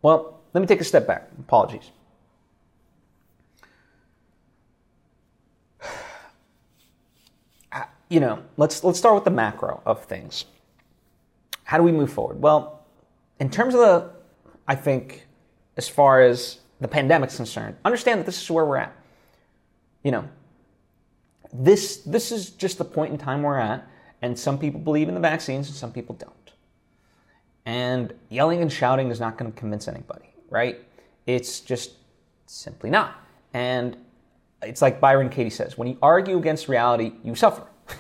well, 0.03 0.41
let 0.55 0.61
me 0.61 0.67
take 0.67 0.81
a 0.81 0.85
step 0.85 1.07
back. 1.07 1.29
Apologies. 1.39 1.91
You 8.09 8.21
know, 8.21 8.41
let's 8.57 8.85
let's 8.85 9.01
start 9.01 9.17
with 9.17 9.25
the 9.25 9.33
macro 9.33 9.83
of 9.85 10.05
things. 10.05 10.45
How 11.65 11.77
do 11.77 11.83
we 11.83 11.91
move 11.91 12.13
forward? 12.13 12.41
Well, 12.41 12.87
in 13.41 13.51
terms 13.51 13.75
of 13.75 13.81
the 13.81 14.11
I 14.69 14.77
think 14.77 15.27
as 15.77 15.89
far 15.89 16.21
as 16.21 16.61
the 16.81 16.89
pandemic's 16.89 17.37
concerned, 17.37 17.77
understand 17.85 18.21
that 18.21 18.27
this 18.27 18.41
is 18.41 18.51
where 18.51 18.65
we're 18.65 18.77
at. 18.77 18.95
You 20.03 20.13
know, 20.13 20.29
this 21.53 21.99
this 21.99 22.31
is 22.33 22.51
just 22.51 22.79
the 22.79 22.85
point 22.85 23.13
in 23.13 23.19
time 23.19 23.43
we're 23.43 23.59
at, 23.59 23.89
and 24.23 24.39
some 24.39 24.59
people 24.59 24.81
believe 24.81 25.09
in 25.09 25.15
the 25.15 25.21
vaccines 25.21 25.69
and 25.69 25.77
some 25.77 25.93
people 25.93 26.15
don't. 26.15 26.33
And 27.65 28.15
yelling 28.29 28.63
and 28.63 28.73
shouting 28.73 29.11
is 29.11 29.19
not 29.19 29.37
going 29.37 29.53
to 29.53 29.59
convince 29.59 29.89
anybody, 29.89 30.33
right? 30.51 30.79
It's 31.27 31.61
just 31.61 31.93
simply 32.47 32.91
not. 32.91 33.17
And 33.53 33.97
it's 34.63 34.81
like 34.81 35.01
Byron 35.01 35.29
Katie 35.29 35.51
says 35.51 35.77
when 35.77 35.89
you 35.89 35.99
argue 36.01 36.39
against 36.39 36.69
reality, 36.69 37.13
you 37.25 37.35
suffer. 37.35 37.67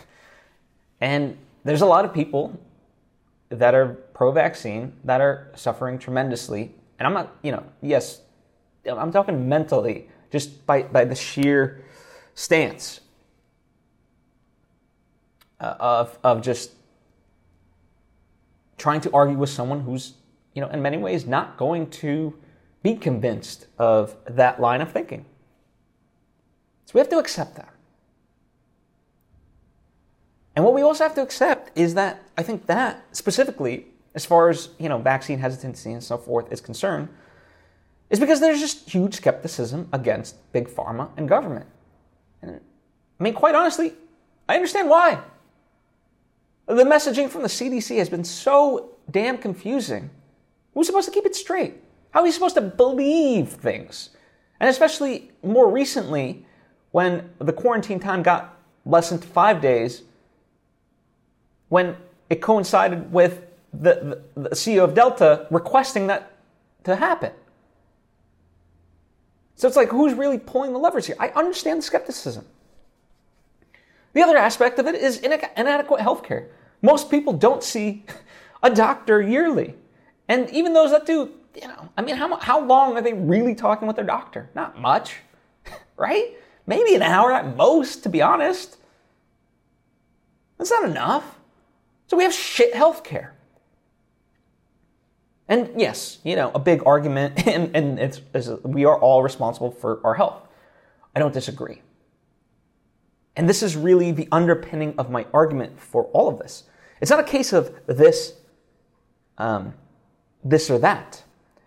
and 1.00 1.36
there's 1.64 1.82
a 1.82 1.86
lot 1.86 2.04
of 2.04 2.14
people 2.14 2.58
that 3.48 3.74
are 3.74 3.94
pro 4.14 4.32
vaccine 4.32 4.92
that 5.04 5.20
are 5.20 5.50
suffering 5.54 5.98
tremendously. 5.98 6.74
And 6.98 7.06
I'm 7.06 7.14
not, 7.14 7.36
you 7.42 7.52
know, 7.52 7.64
yes, 7.82 8.22
I'm 8.88 9.12
talking 9.12 9.48
mentally, 9.48 10.08
just 10.30 10.66
by, 10.66 10.82
by 10.82 11.04
the 11.04 11.14
sheer 11.14 11.84
stance 12.34 13.00
uh, 15.60 15.74
of, 15.78 16.18
of 16.22 16.42
just 16.42 16.72
trying 18.78 19.00
to 19.00 19.10
argue 19.12 19.36
with 19.36 19.50
someone 19.50 19.80
who's, 19.80 20.14
you 20.54 20.60
know, 20.60 20.68
in 20.68 20.82
many 20.82 20.96
ways 20.96 21.26
not 21.26 21.56
going 21.56 21.88
to 21.90 22.34
be 22.82 22.94
convinced 22.94 23.66
of 23.78 24.16
that 24.26 24.60
line 24.60 24.80
of 24.80 24.92
thinking. 24.92 25.24
So 26.84 26.92
we 26.94 27.00
have 27.00 27.08
to 27.08 27.18
accept 27.18 27.56
that. 27.56 27.72
And 30.54 30.64
what 30.64 30.72
we 30.72 30.82
also 30.82 31.04
have 31.04 31.14
to 31.16 31.22
accept 31.22 31.76
is 31.76 31.94
that 31.94 32.22
I 32.38 32.42
think 32.42 32.66
that 32.66 33.04
specifically, 33.12 33.86
as 34.14 34.24
far 34.24 34.48
as 34.48 34.70
you 34.78 34.88
know, 34.88 34.98
vaccine 34.98 35.38
hesitancy 35.38 35.92
and 35.92 36.02
so 36.02 36.16
forth 36.16 36.50
is 36.52 36.60
concerned, 36.60 37.08
is 38.10 38.20
because 38.20 38.40
there's 38.40 38.60
just 38.60 38.88
huge 38.88 39.14
skepticism 39.14 39.88
against 39.92 40.36
big 40.52 40.68
pharma 40.68 41.10
and 41.16 41.28
government. 41.28 41.66
And 42.42 42.60
I 43.18 43.22
mean, 43.22 43.34
quite 43.34 43.54
honestly, 43.54 43.94
I 44.48 44.54
understand 44.54 44.88
why. 44.88 45.20
The 46.66 46.84
messaging 46.84 47.28
from 47.28 47.42
the 47.42 47.48
CDC 47.48 47.96
has 47.98 48.08
been 48.08 48.24
so 48.24 48.90
damn 49.10 49.38
confusing. 49.38 50.10
Who's 50.74 50.86
supposed 50.86 51.08
to 51.08 51.14
keep 51.14 51.26
it 51.26 51.34
straight? 51.34 51.74
How 52.10 52.20
are 52.20 52.24
we 52.24 52.30
supposed 52.30 52.54
to 52.56 52.60
believe 52.60 53.48
things? 53.48 54.10
And 54.60 54.68
especially 54.70 55.30
more 55.42 55.70
recently, 55.70 56.46
when 56.92 57.30
the 57.38 57.52
quarantine 57.52 58.00
time 58.00 58.22
got 58.22 58.58
less 58.84 59.10
than 59.10 59.18
five 59.18 59.60
days, 59.60 60.02
when 61.68 61.96
it 62.30 62.40
coincided 62.40 63.12
with 63.12 63.42
the, 63.72 64.22
the, 64.34 64.40
the 64.40 64.50
CEO 64.50 64.84
of 64.84 64.94
Delta 64.94 65.46
requesting 65.50 66.06
that 66.06 66.32
to 66.84 66.96
happen. 66.96 67.32
So 69.56 69.66
it's 69.66 69.76
like, 69.76 69.88
who's 69.88 70.14
really 70.14 70.38
pulling 70.38 70.72
the 70.72 70.78
levers 70.78 71.06
here? 71.06 71.16
I 71.18 71.28
understand 71.30 71.78
the 71.78 71.82
skepticism. 71.82 72.44
The 74.12 74.22
other 74.22 74.36
aspect 74.36 74.78
of 74.78 74.86
it 74.86 74.94
is 74.94 75.18
inadequate 75.18 76.00
health 76.00 76.22
care. 76.22 76.48
Most 76.82 77.10
people 77.10 77.32
don't 77.32 77.62
see 77.62 78.04
a 78.62 78.70
doctor 78.70 79.20
yearly. 79.20 79.74
And 80.28 80.48
even 80.50 80.74
those 80.74 80.90
that 80.90 81.06
do, 81.06 81.30
you 81.54 81.68
know, 81.68 81.88
I 81.96 82.02
mean, 82.02 82.16
how, 82.16 82.36
how 82.36 82.64
long 82.64 82.96
are 82.96 83.02
they 83.02 83.14
really 83.14 83.54
talking 83.54 83.86
with 83.86 83.96
their 83.96 84.04
doctor? 84.04 84.50
Not 84.54 84.78
much, 84.80 85.16
right? 85.96 86.34
Maybe 86.66 86.94
an 86.94 87.02
hour 87.02 87.32
at 87.32 87.56
most, 87.56 88.02
to 88.02 88.08
be 88.08 88.20
honest. 88.20 88.76
That's 90.58 90.70
not 90.70 90.88
enough. 90.88 91.38
So 92.08 92.16
we 92.16 92.24
have 92.24 92.32
shit 92.32 92.74
health 92.74 93.04
care. 93.04 93.35
And 95.48 95.70
yes, 95.76 96.18
you 96.24 96.36
know, 96.36 96.50
a 96.54 96.58
big 96.58 96.82
argument, 96.86 97.46
and, 97.46 97.74
and 97.76 97.98
it's, 97.98 98.20
it's, 98.34 98.48
we 98.64 98.84
are 98.84 98.98
all 98.98 99.22
responsible 99.22 99.70
for 99.70 100.00
our 100.04 100.14
health. 100.14 100.42
I 101.14 101.20
don't 101.20 101.32
disagree. 101.32 101.82
And 103.36 103.48
this 103.48 103.62
is 103.62 103.76
really 103.76 104.12
the 104.12 104.28
underpinning 104.32 104.94
of 104.98 105.10
my 105.10 105.26
argument 105.32 105.78
for 105.78 106.04
all 106.06 106.28
of 106.28 106.38
this. 106.38 106.64
It's 107.00 107.10
not 107.10 107.20
a 107.20 107.24
case 107.24 107.52
of 107.52 107.74
this, 107.86 108.34
um, 109.36 109.74
this 110.42 110.70
or 110.70 110.78
that. 110.78 111.22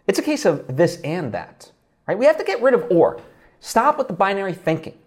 It's 0.08 0.18
a 0.18 0.24
case 0.24 0.46
of 0.46 0.76
this 0.76 1.00
and 1.02 1.32
that, 1.34 1.72
right? 2.08 2.18
We 2.18 2.26
have 2.26 2.38
to 2.38 2.44
get 2.44 2.62
rid 2.62 2.74
of 2.74 2.88
or. 2.90 3.22
Stop 3.60 3.98
with 3.98 4.08
the 4.08 4.14
binary 4.14 4.54
thinking. 4.54 4.98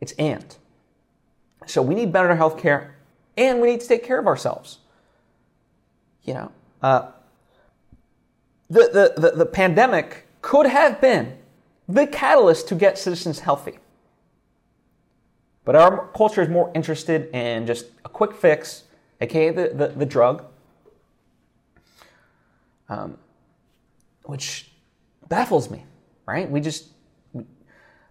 It's 0.00 0.12
and. 0.12 0.56
So 1.66 1.82
we 1.82 1.94
need 1.94 2.12
better 2.12 2.34
health 2.36 2.58
care 2.58 2.94
and 3.36 3.60
we 3.60 3.72
need 3.72 3.80
to 3.80 3.88
take 3.88 4.04
care 4.04 4.20
of 4.20 4.26
ourselves. 4.26 4.78
You 6.22 6.34
know, 6.34 6.52
uh, 6.82 7.08
the, 8.70 9.12
the, 9.16 9.20
the, 9.20 9.36
the 9.36 9.46
pandemic 9.46 10.26
could 10.42 10.66
have 10.66 11.00
been 11.00 11.36
the 11.88 12.06
catalyst 12.06 12.68
to 12.68 12.74
get 12.74 12.98
citizens 12.98 13.40
healthy. 13.40 13.78
But 15.64 15.76
our 15.76 16.08
culture 16.08 16.42
is 16.42 16.48
more 16.48 16.70
interested 16.74 17.34
in 17.34 17.66
just 17.66 17.86
a 18.04 18.08
quick 18.08 18.34
fix, 18.34 18.84
aka 19.20 19.50
the, 19.50 19.68
the, 19.74 19.88
the 19.88 20.06
drug, 20.06 20.44
um, 22.88 23.16
which 24.24 24.70
baffles 25.28 25.70
me, 25.70 25.84
right? 26.26 26.50
We 26.50 26.60
just, 26.60 26.88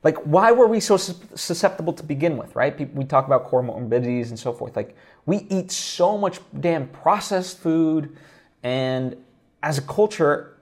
like, 0.03 0.17
why 0.23 0.51
were 0.51 0.67
we 0.67 0.79
so 0.79 0.97
susceptible 0.97 1.93
to 1.93 2.03
begin 2.03 2.37
with, 2.37 2.55
right? 2.55 2.93
We 2.95 3.05
talk 3.05 3.27
about 3.27 3.49
comorbidities 3.49 4.29
and 4.29 4.39
so 4.39 4.51
forth. 4.51 4.75
Like, 4.75 4.95
we 5.25 5.45
eat 5.49 5.71
so 5.71 6.17
much 6.17 6.39
damn 6.59 6.87
processed 6.87 7.59
food, 7.59 8.17
and 8.63 9.15
as 9.63 9.77
a 9.77 9.81
culture, 9.81 10.57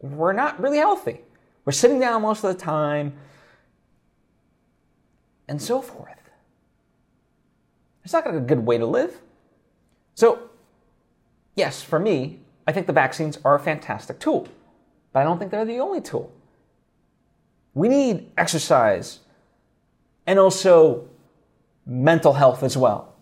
we're 0.00 0.34
not 0.34 0.60
really 0.60 0.76
healthy. 0.76 1.22
We're 1.64 1.72
sitting 1.72 1.98
down 1.98 2.22
most 2.22 2.44
of 2.44 2.54
the 2.54 2.60
time, 2.60 3.14
and 5.48 5.60
so 5.60 5.80
forth. 5.80 6.08
It's 8.04 8.12
not 8.12 8.32
a 8.32 8.40
good 8.40 8.66
way 8.66 8.78
to 8.78 8.86
live. 8.86 9.20
So, 10.14 10.50
yes, 11.56 11.82
for 11.82 11.98
me, 11.98 12.40
I 12.66 12.72
think 12.72 12.86
the 12.86 12.92
vaccines 12.92 13.38
are 13.44 13.54
a 13.54 13.60
fantastic 13.60 14.20
tool, 14.20 14.46
but 15.12 15.20
I 15.20 15.24
don't 15.24 15.38
think 15.38 15.50
they're 15.50 15.64
the 15.64 15.78
only 15.78 16.00
tool. 16.00 16.32
We 17.74 17.88
need 17.88 18.30
exercise 18.36 19.20
and 20.26 20.38
also 20.38 21.08
mental 21.86 22.34
health 22.34 22.62
as 22.62 22.76
well. 22.76 23.14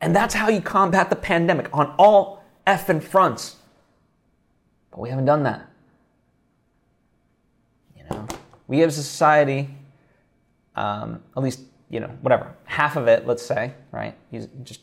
And 0.00 0.14
that's 0.14 0.34
how 0.34 0.48
you 0.48 0.60
combat 0.60 1.10
the 1.10 1.16
pandemic 1.16 1.68
on 1.72 1.94
all 1.98 2.41
effing 2.66 3.02
fronts. 3.02 3.56
But 4.90 5.00
we 5.00 5.10
haven't 5.10 5.24
done 5.24 5.42
that. 5.44 5.68
You 7.96 8.04
know, 8.10 8.28
we 8.66 8.82
as 8.82 8.98
a 8.98 9.02
society, 9.02 9.68
um, 10.76 11.22
at 11.36 11.42
least 11.42 11.60
you 11.92 12.00
know, 12.00 12.08
whatever, 12.22 12.54
half 12.64 12.96
of 12.96 13.06
it, 13.06 13.26
let's 13.26 13.44
say, 13.44 13.74
right? 13.92 14.14
Just, 14.64 14.80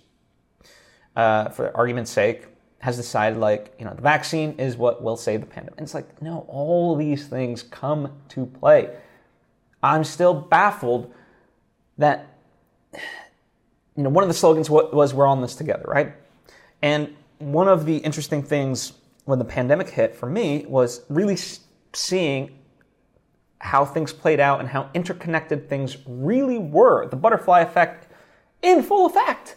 uh, 1.15 1.49
for 1.49 1.75
argument's 1.75 2.11
sake, 2.11 2.45
has 2.77 2.95
decided 2.95 3.39
like, 3.39 3.73
you 3.79 3.83
know, 3.83 3.93
the 3.93 4.01
vaccine 4.01 4.53
is 4.59 4.77
what 4.77 5.01
will 5.01 5.17
save 5.17 5.41
the 5.41 5.47
pandemic. 5.47 5.79
And 5.79 5.85
it's 5.85 5.95
like, 5.95 6.21
no, 6.21 6.45
all 6.47 6.95
these 6.95 7.27
things 7.27 7.63
come 7.63 8.13
to 8.29 8.45
play. 8.45 8.95
I'm 9.81 10.03
still 10.03 10.35
baffled 10.35 11.11
that, 11.97 12.27
you 12.93 14.03
know, 14.03 14.09
one 14.09 14.23
of 14.23 14.29
the 14.29 14.35
slogans 14.35 14.69
was 14.69 15.13
we're 15.13 15.25
on 15.25 15.41
this 15.41 15.55
together, 15.55 15.85
right? 15.87 16.13
And 16.83 17.15
one 17.39 17.67
of 17.67 17.85
the 17.85 17.97
interesting 17.97 18.43
things 18.43 18.93
when 19.25 19.39
the 19.39 19.45
pandemic 19.45 19.89
hit 19.89 20.15
for 20.15 20.29
me 20.29 20.65
was 20.67 21.01
really 21.09 21.37
seeing 21.93 22.57
how 23.59 23.83
things 23.83 24.13
played 24.13 24.39
out 24.39 24.59
and 24.59 24.69
how 24.69 24.89
interconnected 24.93 25.67
things 25.67 25.97
really 26.05 26.57
were. 26.57 27.07
The 27.07 27.15
butterfly 27.15 27.61
effect 27.61 28.07
in 28.61 28.83
full 28.83 29.05
effect. 29.05 29.55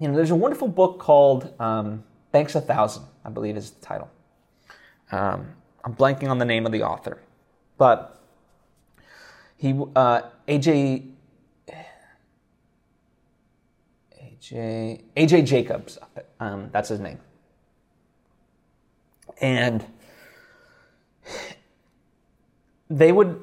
You 0.00 0.08
know, 0.08 0.16
there's 0.16 0.30
a 0.30 0.36
wonderful 0.36 0.68
book 0.68 0.98
called 0.98 1.52
um, 1.60 2.04
Thanks 2.32 2.54
a 2.54 2.60
Thousand, 2.60 3.04
I 3.24 3.30
believe 3.30 3.56
is 3.56 3.70
the 3.70 3.84
title. 3.84 4.10
Um, 5.12 5.48
I'm 5.84 5.94
blanking 5.94 6.28
on 6.28 6.38
the 6.38 6.44
name 6.44 6.66
of 6.66 6.72
the 6.72 6.82
author, 6.82 7.20
but 7.78 8.20
he 9.56 9.80
uh, 9.94 10.22
AJ 10.48 11.13
AJ 14.52 15.46
Jacobs, 15.46 15.98
um, 16.40 16.68
that's 16.72 16.88
his 16.88 17.00
name, 17.00 17.18
and 19.40 19.84
they 22.90 23.12
would 23.12 23.42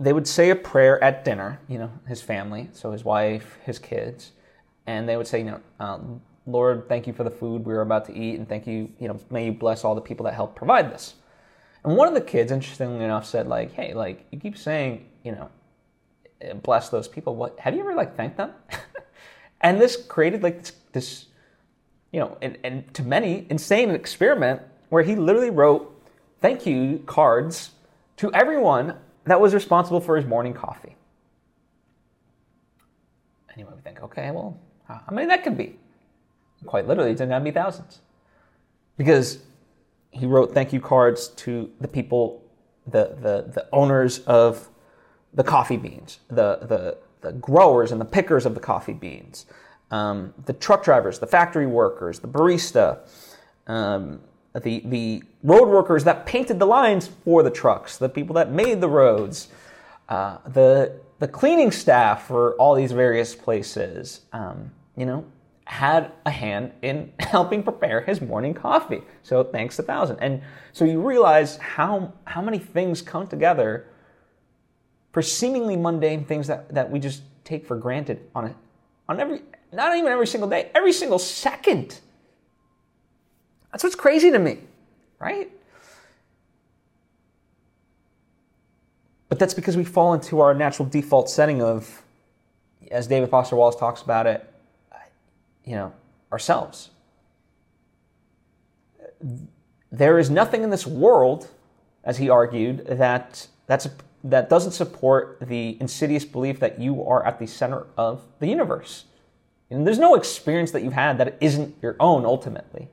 they 0.00 0.14
would 0.14 0.26
say 0.26 0.48
a 0.48 0.56
prayer 0.56 1.02
at 1.04 1.24
dinner, 1.24 1.60
you 1.68 1.78
know, 1.78 1.92
his 2.08 2.22
family, 2.22 2.70
so 2.72 2.90
his 2.90 3.04
wife, 3.04 3.58
his 3.64 3.78
kids, 3.78 4.32
and 4.86 5.06
they 5.06 5.16
would 5.16 5.26
say, 5.26 5.40
you 5.40 5.44
know, 5.44 5.60
um, 5.78 6.22
Lord, 6.46 6.88
thank 6.88 7.06
you 7.06 7.12
for 7.12 7.22
the 7.22 7.30
food 7.30 7.66
we 7.66 7.74
were 7.74 7.82
about 7.82 8.06
to 8.06 8.16
eat, 8.16 8.36
and 8.36 8.48
thank 8.48 8.66
you, 8.66 8.90
you 8.98 9.08
know, 9.08 9.20
may 9.28 9.44
you 9.44 9.52
bless 9.52 9.84
all 9.84 9.94
the 9.94 10.00
people 10.00 10.24
that 10.24 10.32
helped 10.32 10.56
provide 10.56 10.90
this. 10.90 11.14
And 11.84 11.96
one 11.96 12.08
of 12.08 12.14
the 12.14 12.22
kids, 12.22 12.50
interestingly 12.50 13.04
enough, 13.04 13.26
said, 13.26 13.46
like, 13.46 13.72
hey, 13.72 13.92
like, 13.92 14.26
you 14.30 14.40
keep 14.40 14.56
saying, 14.56 15.06
you 15.22 15.32
know, 15.32 15.50
bless 16.62 16.88
those 16.88 17.06
people. 17.06 17.36
What 17.36 17.58
have 17.60 17.74
you 17.74 17.80
ever 17.80 17.94
like 17.94 18.16
thanked 18.16 18.38
them? 18.38 18.52
and 19.60 19.80
this 19.80 19.96
created 19.96 20.42
like 20.42 20.62
this, 20.62 20.72
this 20.92 21.26
you 22.12 22.20
know, 22.20 22.36
and, 22.42 22.58
and 22.64 22.92
to 22.94 23.02
many, 23.02 23.46
insane 23.50 23.90
experiment 23.90 24.62
where 24.88 25.02
he 25.02 25.14
literally 25.14 25.50
wrote 25.50 25.96
thank 26.40 26.66
you 26.66 27.02
cards 27.06 27.70
to 28.16 28.32
everyone 28.32 28.94
that 29.24 29.40
was 29.40 29.54
responsible 29.54 30.00
for 30.00 30.16
his 30.16 30.26
morning 30.26 30.54
coffee. 30.54 30.96
And 33.48 33.58
you 33.58 33.64
might 33.64 33.82
think, 33.84 34.02
okay, 34.02 34.30
well, 34.30 34.58
how 34.86 35.02
many 35.12 35.28
that 35.28 35.44
could 35.44 35.56
be? 35.56 35.76
Quite 36.66 36.86
literally, 36.86 37.10
it's 37.10 37.20
going 37.20 37.30
to 37.30 37.40
be 37.40 37.50
thousands. 37.50 38.00
Because 38.96 39.38
he 40.10 40.26
wrote 40.26 40.52
thank 40.52 40.72
you 40.72 40.80
cards 40.80 41.28
to 41.28 41.70
the 41.80 41.88
people, 41.88 42.42
the, 42.86 43.16
the, 43.20 43.50
the 43.54 43.68
owners 43.72 44.18
of 44.20 44.68
the 45.32 45.44
coffee 45.44 45.76
beans, 45.76 46.18
the, 46.28 46.58
the, 46.62 46.98
the 47.20 47.32
growers 47.32 47.92
and 47.92 48.00
the 48.00 48.04
pickers 48.04 48.46
of 48.46 48.54
the 48.54 48.60
coffee 48.60 48.92
beans, 48.92 49.46
um, 49.90 50.32
the 50.46 50.52
truck 50.52 50.84
drivers, 50.84 51.18
the 51.18 51.26
factory 51.26 51.66
workers, 51.66 52.20
the 52.20 52.28
barista, 52.28 52.98
um, 53.66 54.20
the, 54.54 54.82
the 54.86 55.22
road 55.42 55.68
workers 55.68 56.04
that 56.04 56.26
painted 56.26 56.58
the 56.58 56.66
lines 56.66 57.08
for 57.24 57.42
the 57.42 57.50
trucks, 57.50 57.98
the 57.98 58.08
people 58.08 58.34
that 58.34 58.50
made 58.50 58.80
the 58.80 58.88
roads, 58.88 59.48
uh, 60.08 60.38
the, 60.48 60.98
the 61.18 61.28
cleaning 61.28 61.70
staff 61.70 62.26
for 62.26 62.54
all 62.54 62.74
these 62.74 62.92
various 62.92 63.34
places, 63.34 64.22
um, 64.32 64.70
you 64.96 65.06
know, 65.06 65.24
had 65.64 66.10
a 66.26 66.30
hand 66.30 66.72
in 66.82 67.12
helping 67.20 67.62
prepare 67.62 68.00
his 68.00 68.20
morning 68.20 68.52
coffee. 68.52 69.02
So 69.22 69.44
thanks 69.44 69.78
a 69.78 69.84
thousand. 69.84 70.18
And 70.18 70.42
so 70.72 70.84
you 70.84 71.00
realize 71.00 71.56
how, 71.58 72.12
how 72.24 72.42
many 72.42 72.58
things 72.58 73.02
come 73.02 73.28
together 73.28 73.86
for 75.12 75.22
seemingly 75.22 75.76
mundane 75.76 76.24
things 76.24 76.46
that, 76.46 76.72
that 76.74 76.90
we 76.90 76.98
just 76.98 77.22
take 77.44 77.66
for 77.66 77.76
granted 77.76 78.20
on 78.34 78.54
on 79.08 79.18
every, 79.18 79.42
not 79.72 79.96
even 79.96 80.10
every 80.10 80.26
single 80.26 80.48
day, 80.48 80.70
every 80.74 80.92
single 80.92 81.18
second. 81.18 81.98
That's 83.72 83.82
what's 83.82 83.96
crazy 83.96 84.30
to 84.30 84.38
me, 84.38 84.58
right? 85.18 85.50
But 89.28 89.38
that's 89.38 89.54
because 89.54 89.76
we 89.76 89.84
fall 89.84 90.14
into 90.14 90.40
our 90.40 90.54
natural 90.54 90.88
default 90.88 91.28
setting 91.28 91.62
of, 91.62 92.02
as 92.90 93.06
David 93.06 93.30
Foster 93.30 93.56
Wallace 93.56 93.76
talks 93.76 94.02
about 94.02 94.26
it, 94.26 94.48
you 95.64 95.74
know, 95.74 95.92
ourselves. 96.32 96.90
There 99.92 100.18
is 100.18 100.30
nothing 100.30 100.62
in 100.62 100.70
this 100.70 100.86
world, 100.86 101.48
as 102.04 102.16
he 102.18 102.28
argued, 102.30 102.86
that, 102.86 103.46
that's, 103.66 103.88
that 104.22 104.48
doesn't 104.50 104.72
support 104.72 105.38
the 105.40 105.76
insidious 105.80 106.24
belief 106.24 106.60
that 106.60 106.78
you 106.78 107.04
are 107.06 107.24
at 107.26 107.38
the 107.38 107.46
center 107.46 107.86
of 107.96 108.22
the 108.38 108.46
universe. 108.46 109.04
And 109.70 109.86
there's 109.86 109.98
no 109.98 110.14
experience 110.14 110.72
that 110.72 110.82
you've 110.82 110.92
had 110.92 111.18
that 111.18 111.36
isn't 111.40 111.76
your 111.80 111.96
own 112.00 112.24
ultimately. 112.24 112.88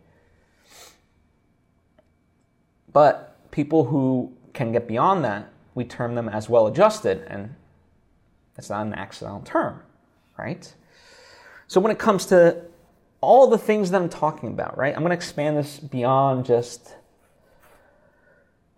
But 2.93 3.51
people 3.51 3.85
who 3.85 4.33
can 4.53 4.71
get 4.71 4.87
beyond 4.87 5.23
that, 5.25 5.51
we 5.75 5.83
term 5.83 6.15
them 6.15 6.29
as 6.29 6.49
well 6.49 6.67
adjusted, 6.67 7.23
and 7.27 7.55
that's 8.55 8.69
not 8.69 8.85
an 8.85 8.93
accidental 8.93 9.41
term, 9.41 9.81
right? 10.37 10.73
So 11.67 11.79
when 11.79 11.91
it 11.91 11.99
comes 11.99 12.25
to 12.27 12.63
all 13.21 13.47
the 13.47 13.57
things 13.57 13.91
that 13.91 14.01
I'm 14.01 14.09
talking 14.09 14.49
about, 14.49 14.77
right, 14.77 14.95
I'm 14.95 15.01
going 15.01 15.09
to 15.09 15.15
expand 15.15 15.57
this 15.57 15.79
beyond 15.79 16.45
just 16.45 16.95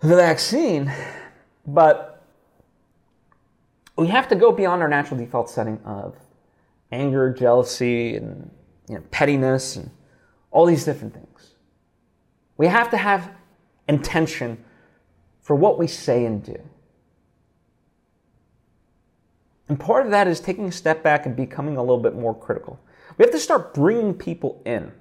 the 0.01 0.15
vaccine, 0.15 0.91
but 1.67 2.08
we 3.99 4.07
have 4.07 4.27
to 4.29 4.35
go 4.35 4.51
beyond 4.51 4.81
our 4.81 4.87
natural 4.87 5.19
default 5.19 5.49
setting 5.49 5.79
of 5.83 6.15
anger, 6.91 7.31
jealousy, 7.31 8.15
and 8.15 8.49
you 8.87 8.95
know, 8.95 9.03
pettiness, 9.11 9.75
and 9.75 9.91
all 10.51 10.65
these 10.65 10.85
different 10.85 11.13
things. 11.13 11.55
We 12.57 12.67
have 12.67 12.89
to 12.91 12.97
have 12.97 13.31
intention 13.87 14.63
for 15.41 15.55
what 15.55 15.77
we 15.77 15.87
say 15.87 16.25
and 16.25 16.43
do. 16.43 16.57
And 19.67 19.79
part 19.79 20.05
of 20.05 20.11
that 20.11 20.27
is 20.27 20.39
taking 20.39 20.67
a 20.67 20.71
step 20.71 21.03
back 21.03 21.25
and 21.25 21.35
becoming 21.35 21.77
a 21.77 21.81
little 21.81 22.01
bit 22.01 22.15
more 22.15 22.33
critical. 22.33 22.79
We 23.17 23.23
have 23.23 23.31
to 23.31 23.39
start 23.39 23.73
bringing 23.73 24.13
people 24.13 24.61
in. 24.65 24.91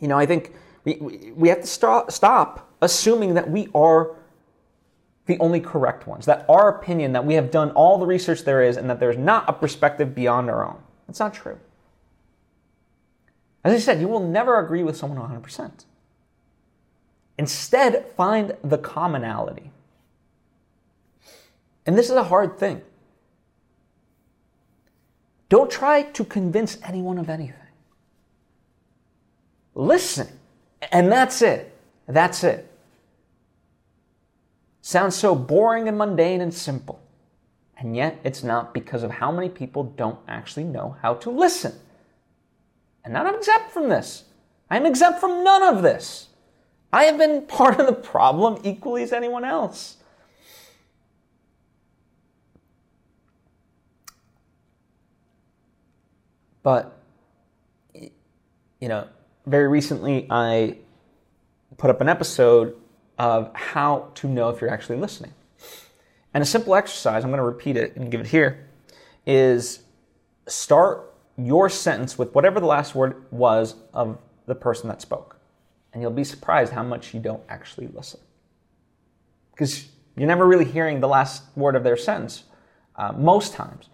You 0.00 0.08
know, 0.08 0.18
I 0.18 0.26
think 0.26 0.54
we, 0.84 1.32
we 1.36 1.48
have 1.48 1.60
to 1.60 1.66
stop, 1.66 2.10
stop 2.10 2.74
assuming 2.80 3.34
that 3.34 3.48
we 3.48 3.68
are 3.74 4.16
the 5.26 5.38
only 5.38 5.60
correct 5.60 6.06
ones, 6.06 6.26
that 6.26 6.44
our 6.48 6.68
opinion, 6.68 7.12
that 7.12 7.24
we 7.24 7.34
have 7.34 7.50
done 7.50 7.70
all 7.70 7.98
the 7.98 8.06
research 8.06 8.44
there 8.44 8.62
is, 8.62 8.76
and 8.76 8.90
that 8.90 9.00
there's 9.00 9.16
not 9.16 9.48
a 9.48 9.52
perspective 9.52 10.14
beyond 10.14 10.50
our 10.50 10.66
own. 10.66 10.78
That's 11.06 11.20
not 11.20 11.32
true. 11.32 11.58
As 13.64 13.72
I 13.72 13.78
said, 13.78 14.00
you 14.00 14.08
will 14.08 14.20
never 14.20 14.58
agree 14.58 14.82
with 14.82 14.96
someone 14.96 15.18
100%. 15.18 15.84
Instead, 17.38 18.06
find 18.16 18.54
the 18.62 18.78
commonality. 18.78 19.70
And 21.86 21.96
this 21.96 22.10
is 22.10 22.16
a 22.16 22.24
hard 22.24 22.58
thing. 22.58 22.82
Don't 25.48 25.70
try 25.70 26.02
to 26.02 26.24
convince 26.24 26.78
anyone 26.82 27.18
of 27.18 27.28
anything. 27.28 27.56
Listen, 29.74 30.28
and 30.92 31.10
that's 31.10 31.42
it. 31.42 31.76
That's 32.06 32.44
it. 32.44 32.70
Sounds 34.86 35.16
so 35.16 35.34
boring 35.34 35.88
and 35.88 35.96
mundane 35.96 36.42
and 36.42 36.52
simple. 36.52 37.00
And 37.78 37.96
yet 37.96 38.20
it's 38.22 38.42
not 38.42 38.74
because 38.74 39.02
of 39.02 39.12
how 39.12 39.32
many 39.32 39.48
people 39.48 39.82
don't 39.82 40.18
actually 40.28 40.64
know 40.64 40.96
how 41.00 41.14
to 41.14 41.30
listen. 41.30 41.72
And 43.02 43.16
I'm 43.16 43.34
exempt 43.34 43.70
from 43.70 43.88
this. 43.88 44.24
I'm 44.68 44.84
exempt 44.84 45.20
from 45.20 45.42
none 45.42 45.62
of 45.62 45.82
this. 45.82 46.28
I 46.92 47.04
have 47.04 47.16
been 47.16 47.46
part 47.46 47.80
of 47.80 47.86
the 47.86 47.94
problem 47.94 48.60
equally 48.62 49.02
as 49.02 49.14
anyone 49.14 49.42
else. 49.42 49.96
But, 56.62 56.94
you 57.94 58.88
know, 58.88 59.08
very 59.46 59.66
recently 59.66 60.26
I 60.28 60.76
put 61.78 61.88
up 61.88 62.02
an 62.02 62.10
episode 62.10 62.76
of 63.18 63.54
how 63.54 64.10
to 64.16 64.28
know 64.28 64.48
if 64.48 64.60
you're 64.60 64.70
actually 64.70 64.98
listening. 64.98 65.32
And 66.32 66.42
a 66.42 66.46
simple 66.46 66.74
exercise, 66.74 67.22
I'm 67.22 67.30
going 67.30 67.38
to 67.38 67.44
repeat 67.44 67.76
it 67.76 67.96
and 67.96 68.10
give 68.10 68.20
it 68.20 68.26
here, 68.26 68.66
is 69.26 69.80
start 70.46 71.12
your 71.36 71.68
sentence 71.68 72.18
with 72.18 72.34
whatever 72.34 72.60
the 72.60 72.66
last 72.66 72.94
word 72.94 73.24
was 73.30 73.76
of 73.92 74.18
the 74.46 74.54
person 74.54 74.88
that 74.88 75.00
spoke. 75.00 75.36
And 75.92 76.02
you'll 76.02 76.10
be 76.10 76.24
surprised 76.24 76.72
how 76.72 76.82
much 76.82 77.14
you 77.14 77.20
don't 77.20 77.42
actually 77.48 77.88
listen. 77.88 78.20
Because 79.52 79.86
you're 80.16 80.26
never 80.26 80.46
really 80.46 80.64
hearing 80.64 81.00
the 81.00 81.08
last 81.08 81.44
word 81.56 81.76
of 81.76 81.84
their 81.84 81.96
sentence 81.96 82.44
uh, 82.96 83.12
most 83.12 83.52
times. 83.52 83.88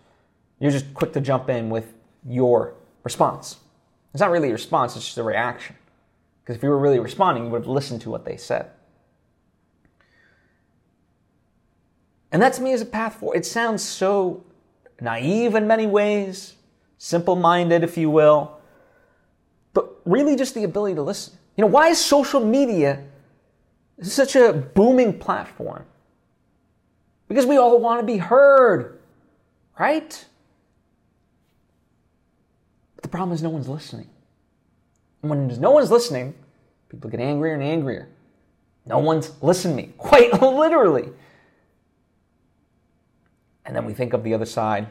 You're 0.59 0.70
just 0.70 0.92
quick 0.94 1.12
to 1.12 1.20
jump 1.20 1.48
in 1.48 1.70
with 1.70 1.92
your 2.26 2.74
response. 3.02 3.59
It's 4.12 4.20
not 4.20 4.30
really 4.30 4.48
a 4.48 4.52
response, 4.52 4.96
it's 4.96 5.04
just 5.04 5.18
a 5.18 5.22
reaction. 5.22 5.76
Because 6.42 6.56
if 6.56 6.62
you 6.62 6.70
were 6.70 6.78
really 6.78 6.98
responding, 6.98 7.44
you 7.44 7.50
would 7.50 7.62
have 7.62 7.68
listened 7.68 8.00
to 8.02 8.11
what 8.11 8.24
they 8.24 8.37
said. 8.37 8.70
And 12.32 12.40
that's 12.40 12.60
me 12.60 12.72
as 12.72 12.80
a 12.80 12.86
path 12.86 13.16
forward. 13.16 13.36
It 13.36 13.46
sounds 13.46 13.82
so 13.82 14.44
naive 15.00 15.54
in 15.54 15.66
many 15.66 15.86
ways, 15.86 16.54
simple 16.98 17.36
minded, 17.36 17.82
if 17.82 17.96
you 17.96 18.10
will, 18.10 18.58
but 19.72 20.00
really 20.04 20.36
just 20.36 20.54
the 20.54 20.64
ability 20.64 20.94
to 20.94 21.02
listen. 21.02 21.34
You 21.56 21.62
know, 21.62 21.68
why 21.68 21.88
is 21.88 21.98
social 21.98 22.44
media 22.44 23.04
such 24.02 24.36
a 24.36 24.52
booming 24.52 25.18
platform? 25.18 25.84
Because 27.28 27.46
we 27.46 27.56
all 27.58 27.78
want 27.80 28.00
to 28.00 28.06
be 28.06 28.16
heard, 28.16 28.98
right? 29.78 30.24
But 32.96 33.02
the 33.02 33.08
problem 33.08 33.34
is 33.34 33.42
no 33.42 33.50
one's 33.50 33.68
listening. 33.68 34.08
And 35.22 35.30
when 35.30 35.60
no 35.60 35.70
one's 35.70 35.90
listening, 35.90 36.34
people 36.88 37.10
get 37.10 37.20
angrier 37.20 37.54
and 37.54 37.62
angrier. 37.62 38.08
No 38.86 38.98
one's 38.98 39.30
listening, 39.42 39.76
to 39.76 39.88
me, 39.88 39.94
quite 39.98 40.32
literally. 40.42 41.10
And 43.70 43.76
then 43.76 43.85
we 43.85 43.94
think 43.94 44.14
of 44.14 44.24
the 44.24 44.35
other 44.35 44.46
side. 44.46 44.88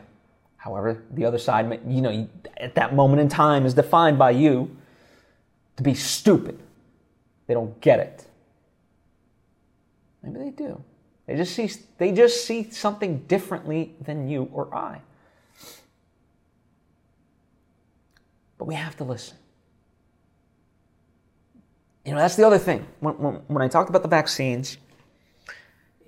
However, 0.55 1.03
the 1.11 1.25
other 1.25 1.37
side, 1.37 1.81
you 1.85 2.01
know, 2.01 2.29
at 2.55 2.75
that 2.75 2.95
moment 2.95 3.19
in 3.19 3.27
time 3.27 3.65
is 3.65 3.73
defined 3.73 4.17
by 4.17 4.31
you 4.31 4.73
to 5.75 5.83
be 5.83 5.93
stupid. 5.93 6.57
They 7.45 7.55
don't 7.55 7.77
get 7.81 7.99
it. 7.99 8.25
Maybe 10.23 10.39
they 10.39 10.51
do. 10.51 10.81
They 11.25 11.35
just 11.35 11.53
see 11.53 11.69
they 11.97 12.13
just 12.13 12.45
see 12.45 12.71
something 12.71 13.17
differently 13.27 13.95
than 13.99 14.29
you 14.29 14.49
or 14.53 14.73
I. 14.73 15.01
But 18.57 18.63
we 18.63 18.75
have 18.75 18.95
to 18.95 19.03
listen. 19.03 19.35
You 22.05 22.13
know, 22.13 22.19
that's 22.19 22.37
the 22.37 22.47
other 22.47 22.57
thing. 22.57 22.87
When, 23.01 23.15
when, 23.15 23.33
when 23.47 23.61
I 23.61 23.67
talked 23.67 23.89
about 23.89 24.03
the 24.03 24.07
vaccines, 24.07 24.77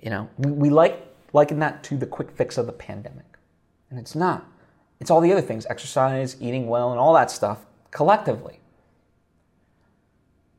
you 0.00 0.08
know, 0.08 0.30
we, 0.38 0.50
we 0.52 0.70
like 0.70 1.11
liken 1.32 1.58
that 1.60 1.82
to 1.84 1.96
the 1.96 2.06
quick 2.06 2.30
fix 2.30 2.58
of 2.58 2.66
the 2.66 2.72
pandemic. 2.72 3.38
And 3.90 3.98
it's 3.98 4.14
not. 4.14 4.46
It's 5.00 5.10
all 5.10 5.20
the 5.20 5.32
other 5.32 5.42
things 5.42 5.66
exercise, 5.68 6.36
eating 6.40 6.68
well, 6.68 6.90
and 6.90 7.00
all 7.00 7.14
that 7.14 7.30
stuff 7.30 7.58
collectively, 7.90 8.60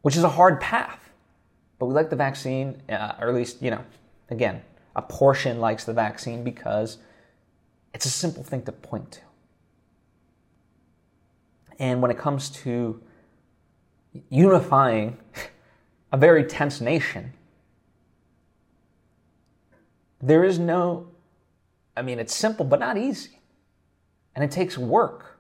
which 0.02 0.16
is 0.16 0.24
a 0.24 0.30
hard 0.30 0.60
path. 0.60 1.12
But 1.80 1.88
we 1.88 1.94
like 1.94 2.10
the 2.10 2.16
vaccine, 2.16 2.82
uh, 2.90 3.14
or 3.20 3.30
at 3.30 3.36
least, 3.36 3.62
you 3.62 3.72
know, 3.72 3.84
again, 4.30 4.62
a 4.96 5.02
portion 5.02 5.60
likes 5.60 5.86
the 5.86 5.94
vaccine 5.94 6.44
because 6.44 6.98
it's 7.94 8.06
a 8.06 8.10
simple 8.10 8.44
thing 8.44 8.64
to 8.64 8.72
point 8.72 9.12
to. 9.14 9.20
And 11.80 12.02
when 12.02 12.12
it 12.12 12.18
comes 12.18 12.50
to 12.50 13.02
unifying 14.30 15.18
a 16.12 16.18
very 16.18 16.44
tense 16.44 16.82
nation, 16.82 17.34
there 20.26 20.44
is 20.44 20.58
no, 20.58 21.08
I 21.98 22.02
mean, 22.02 22.18
it's 22.18 22.34
simple 22.34 22.66
but 22.66 22.80
not 22.80 22.98
easy. 22.98 23.40
And 24.36 24.44
it 24.44 24.52
takes 24.52 24.78
work. 24.78 25.40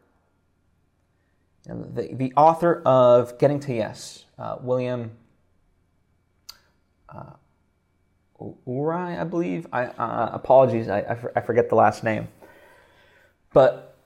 the, 1.66 2.10
the 2.14 2.34
author 2.36 2.82
of 2.86 3.40
Getting 3.40 3.60
to 3.62 3.74
Yes, 3.74 4.26
uh, 4.38 4.58
William 4.62 5.12
uh, 7.10 7.32
Ury, 8.68 9.18
I 9.18 9.24
believe. 9.24 9.68
I 9.72 9.86
uh, 9.86 10.32
apologies, 10.34 10.90
I, 10.90 11.00
I, 11.00 11.18
I 11.38 11.42
forget 11.42 11.70
the 11.70 11.76
last 11.76 12.04
name. 12.04 12.28
But 13.54 13.98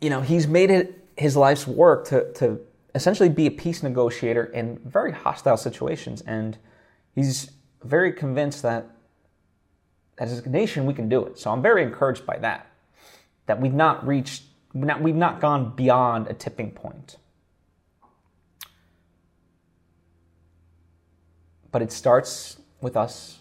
you 0.00 0.10
know, 0.10 0.20
he's 0.20 0.46
made 0.46 0.70
it 0.70 1.08
his 1.16 1.36
life's 1.36 1.66
work 1.66 2.06
to 2.08 2.32
to 2.34 2.60
essentially 2.94 3.28
be 3.28 3.46
a 3.46 3.50
peace 3.50 3.82
negotiator 3.82 4.44
in 4.44 4.80
very 4.84 5.12
hostile 5.12 5.56
situations, 5.56 6.22
and 6.22 6.58
he's 7.14 7.52
very 7.82 8.12
convinced 8.12 8.62
that 8.62 8.93
as 10.18 10.38
a 10.38 10.48
nation, 10.48 10.86
we 10.86 10.94
can 10.94 11.08
do 11.08 11.24
it. 11.24 11.38
So 11.38 11.50
I'm 11.50 11.62
very 11.62 11.82
encouraged 11.82 12.26
by 12.26 12.38
that. 12.38 12.66
That 13.46 13.60
we've 13.60 13.74
not 13.74 14.06
reached, 14.06 14.44
we've 14.72 15.14
not, 15.14 15.40
gone 15.40 15.74
beyond 15.74 16.28
a 16.28 16.34
tipping 16.34 16.70
point. 16.70 17.16
But 21.70 21.82
it 21.82 21.92
starts 21.92 22.58
with 22.80 22.96
us. 22.96 23.38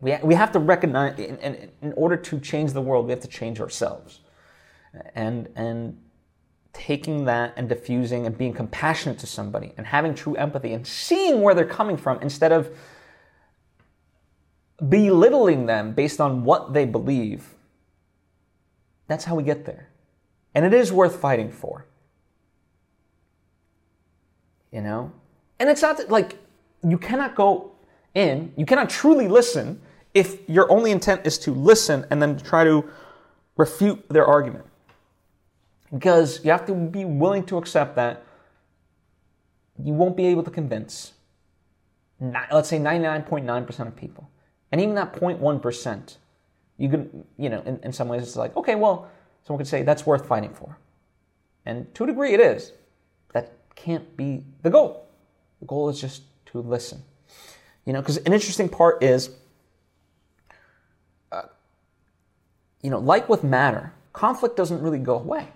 We, 0.00 0.16
we 0.22 0.34
have 0.34 0.52
to 0.52 0.58
recognize, 0.58 1.18
in, 1.18 1.92
order 1.94 2.16
to 2.16 2.40
change 2.40 2.72
the 2.72 2.82
world, 2.82 3.06
we 3.06 3.12
have 3.12 3.20
to 3.20 3.28
change 3.28 3.60
ourselves. 3.60 4.20
And, 5.14 5.48
and 5.54 5.98
taking 6.72 7.24
that 7.24 7.52
and 7.56 7.68
diffusing 7.68 8.26
and 8.26 8.36
being 8.36 8.52
compassionate 8.52 9.18
to 9.18 9.26
somebody 9.26 9.72
and 9.76 9.86
having 9.86 10.14
true 10.14 10.34
empathy 10.36 10.72
and 10.72 10.86
seeing 10.86 11.40
where 11.40 11.54
they're 11.54 11.64
coming 11.64 11.96
from 11.96 12.20
instead 12.22 12.52
of 12.52 12.70
belittling 14.86 15.66
them 15.66 15.92
based 15.92 16.20
on 16.20 16.44
what 16.44 16.72
they 16.72 16.84
believe. 16.84 17.54
That's 19.06 19.24
how 19.24 19.34
we 19.34 19.42
get 19.42 19.64
there. 19.64 19.88
And 20.54 20.64
it 20.64 20.74
is 20.74 20.92
worth 20.92 21.16
fighting 21.16 21.50
for. 21.50 21.86
You 24.70 24.82
know? 24.82 25.12
And 25.58 25.68
it's 25.68 25.82
not 25.82 25.96
that, 25.96 26.10
like, 26.10 26.36
you 26.82 26.98
cannot 26.98 27.34
go 27.34 27.72
in, 28.14 28.52
you 28.56 28.66
cannot 28.66 28.90
truly 28.90 29.28
listen 29.28 29.80
if 30.14 30.48
your 30.48 30.70
only 30.70 30.90
intent 30.90 31.26
is 31.26 31.38
to 31.38 31.52
listen 31.52 32.06
and 32.10 32.22
then 32.22 32.38
try 32.38 32.64
to 32.64 32.88
refute 33.56 34.08
their 34.08 34.26
argument. 34.26 34.64
Because 35.92 36.44
you 36.44 36.50
have 36.50 36.66
to 36.66 36.74
be 36.74 37.04
willing 37.04 37.44
to 37.46 37.58
accept 37.58 37.96
that 37.96 38.24
you 39.82 39.92
won't 39.92 40.16
be 40.16 40.26
able 40.26 40.42
to 40.42 40.50
convince, 40.50 41.12
let's 42.20 42.68
say 42.68 42.78
99.9% 42.78 43.86
of 43.86 43.96
people. 43.96 44.28
And 44.70 44.80
even 44.80 44.94
that 44.96 45.14
0.1%, 45.14 46.16
you 46.76 46.88
could, 46.88 47.24
you 47.36 47.48
know, 47.48 47.62
in, 47.62 47.80
in 47.82 47.92
some 47.92 48.08
ways 48.08 48.22
it's 48.22 48.36
like, 48.36 48.56
okay, 48.56 48.74
well, 48.74 49.10
someone 49.44 49.58
could 49.58 49.68
say 49.68 49.82
that's 49.82 50.06
worth 50.06 50.26
fighting 50.26 50.52
for. 50.54 50.78
And 51.64 51.92
to 51.94 52.04
a 52.04 52.06
degree 52.06 52.32
it 52.32 52.40
is. 52.40 52.72
That 53.32 53.52
can't 53.74 54.16
be 54.16 54.44
the 54.62 54.70
goal. 54.70 55.06
The 55.60 55.66
goal 55.66 55.88
is 55.88 56.00
just 56.00 56.22
to 56.46 56.60
listen. 56.60 57.02
You 57.84 57.92
know, 57.92 58.00
because 58.00 58.18
an 58.18 58.32
interesting 58.32 58.68
part 58.68 59.02
is, 59.02 59.30
uh, 61.32 61.42
you 62.82 62.90
know, 62.90 62.98
like 62.98 63.28
with 63.28 63.42
matter, 63.42 63.92
conflict 64.12 64.56
doesn't 64.56 64.82
really 64.82 64.98
go 64.98 65.18
away. 65.18 65.48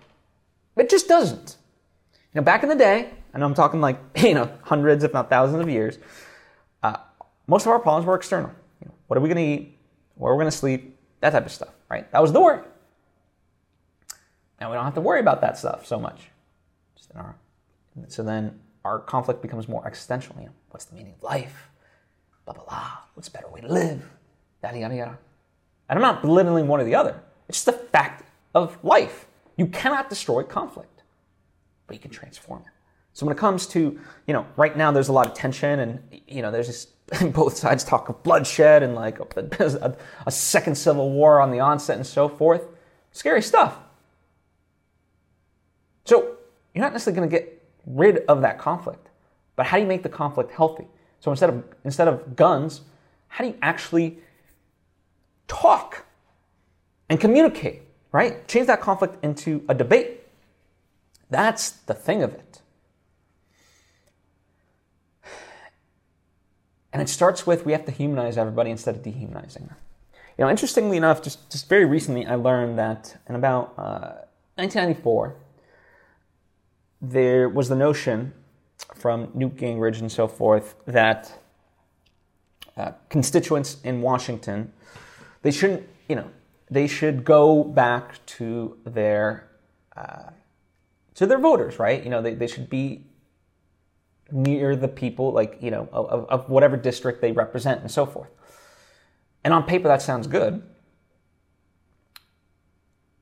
It 0.76 0.88
just 0.88 1.08
doesn't. 1.08 1.56
You 2.32 2.40
know, 2.40 2.44
back 2.44 2.62
in 2.62 2.68
the 2.68 2.74
day, 2.74 3.10
and 3.34 3.44
I'm 3.44 3.54
talking 3.54 3.80
like, 3.80 3.98
you 4.16 4.34
know, 4.34 4.50
hundreds, 4.62 5.04
if 5.04 5.12
not 5.12 5.28
thousands 5.28 5.60
of 5.62 5.68
years, 5.68 5.98
uh, 6.82 6.96
most 7.46 7.66
of 7.66 7.72
our 7.72 7.78
problems 7.78 8.06
were 8.06 8.14
external. 8.14 8.52
What 9.06 9.16
are 9.18 9.20
we 9.20 9.28
going 9.28 9.44
to 9.44 9.62
eat? 9.62 9.78
Where 10.14 10.32
we're 10.32 10.38
we 10.38 10.42
going 10.42 10.50
to 10.50 10.56
sleep? 10.56 10.98
That 11.20 11.30
type 11.30 11.46
of 11.46 11.52
stuff, 11.52 11.74
right? 11.90 12.10
That 12.12 12.20
was 12.20 12.32
the 12.32 12.40
worry. 12.40 12.62
Now 14.60 14.70
we 14.70 14.76
don't 14.76 14.84
have 14.84 14.94
to 14.94 15.00
worry 15.00 15.20
about 15.20 15.40
that 15.40 15.58
stuff 15.58 15.86
so 15.86 15.98
much. 15.98 16.20
Our, 17.14 17.36
so 18.08 18.22
then 18.22 18.58
our 18.84 18.98
conflict 18.98 19.42
becomes 19.42 19.68
more 19.68 19.86
existential. 19.86 20.34
You 20.38 20.46
know, 20.46 20.52
what's 20.70 20.86
the 20.86 20.94
meaning 20.94 21.14
of 21.14 21.22
life? 21.22 21.70
Blah, 22.44 22.54
blah, 22.54 22.64
blah. 22.64 22.90
What's 23.14 23.28
a 23.28 23.30
better 23.30 23.48
way 23.48 23.60
to 23.60 23.68
live? 23.68 24.02
Yada, 24.62 24.78
yada, 24.78 24.94
yada. 24.94 25.18
And 25.88 25.98
I'm 25.98 26.02
not 26.02 26.22
belittling 26.22 26.68
one 26.68 26.80
or 26.80 26.84
the 26.84 26.94
other. 26.94 27.20
It's 27.48 27.62
just 27.62 27.68
a 27.68 27.72
fact 27.72 28.24
of 28.54 28.78
life. 28.82 29.26
You 29.56 29.66
cannot 29.66 30.08
destroy 30.08 30.42
conflict, 30.42 31.02
but 31.86 31.94
you 31.94 32.00
can 32.00 32.10
transform 32.10 32.62
it. 32.62 32.72
So 33.12 33.26
when 33.26 33.36
it 33.36 33.38
comes 33.38 33.66
to, 33.68 34.00
you 34.26 34.32
know, 34.32 34.46
right 34.56 34.76
now 34.76 34.90
there's 34.90 35.08
a 35.08 35.12
lot 35.12 35.26
of 35.26 35.34
tension 35.34 35.80
and, 35.80 36.20
you 36.26 36.40
know, 36.40 36.50
there's 36.50 36.66
just 36.66 37.01
both 37.32 37.56
sides 37.56 37.84
talk 37.84 38.08
of 38.08 38.22
bloodshed 38.22 38.82
and 38.82 38.94
like 38.94 39.18
a, 39.36 39.96
a 40.26 40.30
second 40.30 40.74
civil 40.76 41.10
war 41.10 41.40
on 41.40 41.50
the 41.50 41.60
onset 41.60 41.96
and 41.96 42.06
so 42.06 42.28
forth. 42.28 42.62
Scary 43.12 43.42
stuff. 43.42 43.78
So 46.04 46.36
you're 46.74 46.82
not 46.82 46.92
necessarily 46.92 47.20
going 47.20 47.30
to 47.30 47.36
get 47.36 47.62
rid 47.86 48.18
of 48.26 48.40
that 48.42 48.58
conflict, 48.58 49.08
but 49.56 49.66
how 49.66 49.76
do 49.76 49.82
you 49.82 49.88
make 49.88 50.02
the 50.02 50.08
conflict 50.08 50.50
healthy? 50.52 50.86
So 51.20 51.30
instead 51.30 51.50
of, 51.50 51.64
instead 51.84 52.08
of 52.08 52.34
guns, 52.34 52.80
how 53.28 53.44
do 53.44 53.50
you 53.50 53.58
actually 53.62 54.18
talk 55.46 56.04
and 57.08 57.20
communicate? 57.20 57.82
right? 58.12 58.46
Change 58.46 58.66
that 58.66 58.80
conflict 58.80 59.22
into 59.24 59.64
a 59.68 59.74
debate. 59.74 60.20
That's 61.30 61.70
the 61.70 61.94
thing 61.94 62.22
of 62.22 62.34
it. 62.34 62.61
And 66.92 67.00
it 67.00 67.08
starts 67.08 67.46
with 67.46 67.64
we 67.64 67.72
have 67.72 67.84
to 67.86 67.92
humanize 67.92 68.36
everybody 68.36 68.70
instead 68.70 68.96
of 68.96 69.02
dehumanizing 69.02 69.66
them. 69.66 69.76
You 70.38 70.44
know, 70.44 70.50
interestingly 70.50 70.96
enough, 70.96 71.22
just, 71.22 71.50
just 71.50 71.68
very 71.68 71.84
recently, 71.84 72.26
I 72.26 72.34
learned 72.34 72.78
that 72.78 73.20
in 73.28 73.34
about 73.34 73.74
uh, 73.76 74.24
1994, 74.56 75.36
there 77.00 77.48
was 77.48 77.68
the 77.68 77.76
notion 77.76 78.32
from 78.94 79.30
Newt 79.34 79.56
Gingrich 79.56 80.00
and 80.00 80.10
so 80.10 80.28
forth 80.28 80.74
that 80.86 81.38
uh, 82.76 82.92
constituents 83.08 83.78
in 83.84 84.00
Washington, 84.00 84.72
they 85.42 85.50
shouldn't, 85.50 85.86
you 86.08 86.16
know, 86.16 86.30
they 86.70 86.86
should 86.86 87.24
go 87.24 87.64
back 87.64 88.24
to 88.24 88.78
their 88.84 89.48
uh, 89.96 90.30
to 91.14 91.26
their 91.26 91.38
voters, 91.38 91.78
right? 91.78 92.02
You 92.02 92.08
know, 92.08 92.22
they, 92.22 92.34
they 92.34 92.46
should 92.46 92.70
be 92.70 93.04
near 94.32 94.74
the 94.74 94.88
people, 94.88 95.32
like 95.32 95.58
you 95.60 95.70
know, 95.70 95.88
of, 95.92 96.28
of 96.28 96.48
whatever 96.48 96.76
district 96.76 97.20
they 97.20 97.32
represent, 97.32 97.80
and 97.80 97.90
so 97.90 98.06
forth. 98.06 98.30
And 99.44 99.52
on 99.52 99.64
paper, 99.64 99.88
that 99.88 100.02
sounds 100.02 100.26
good. 100.26 100.62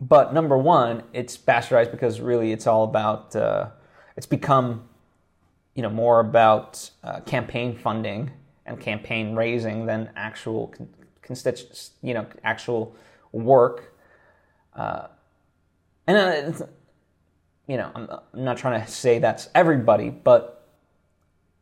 But 0.00 0.32
number 0.32 0.56
one, 0.56 1.02
it's 1.12 1.36
bastardized 1.36 1.90
because 1.90 2.20
really 2.20 2.52
it's 2.52 2.66
all 2.66 2.84
about, 2.84 3.36
uh, 3.36 3.68
it's 4.16 4.26
become, 4.26 4.88
you 5.74 5.82
know, 5.82 5.90
more 5.90 6.20
about 6.20 6.90
uh, 7.04 7.20
campaign 7.20 7.76
funding 7.76 8.30
and 8.64 8.80
campaign 8.80 9.34
raising 9.34 9.84
than 9.84 10.10
actual 10.16 10.68
con- 10.68 10.88
constituents, 11.20 11.92
you 12.02 12.14
know, 12.14 12.26
actual 12.44 12.96
work. 13.32 13.94
Uh, 14.74 15.08
and 16.06 16.16
uh, 16.16 16.66
you 17.66 17.76
know, 17.76 17.90
I'm, 17.94 18.08
I'm 18.10 18.44
not 18.44 18.56
trying 18.56 18.80
to 18.82 18.90
say 18.90 19.18
that's 19.18 19.48
everybody, 19.54 20.08
but 20.10 20.59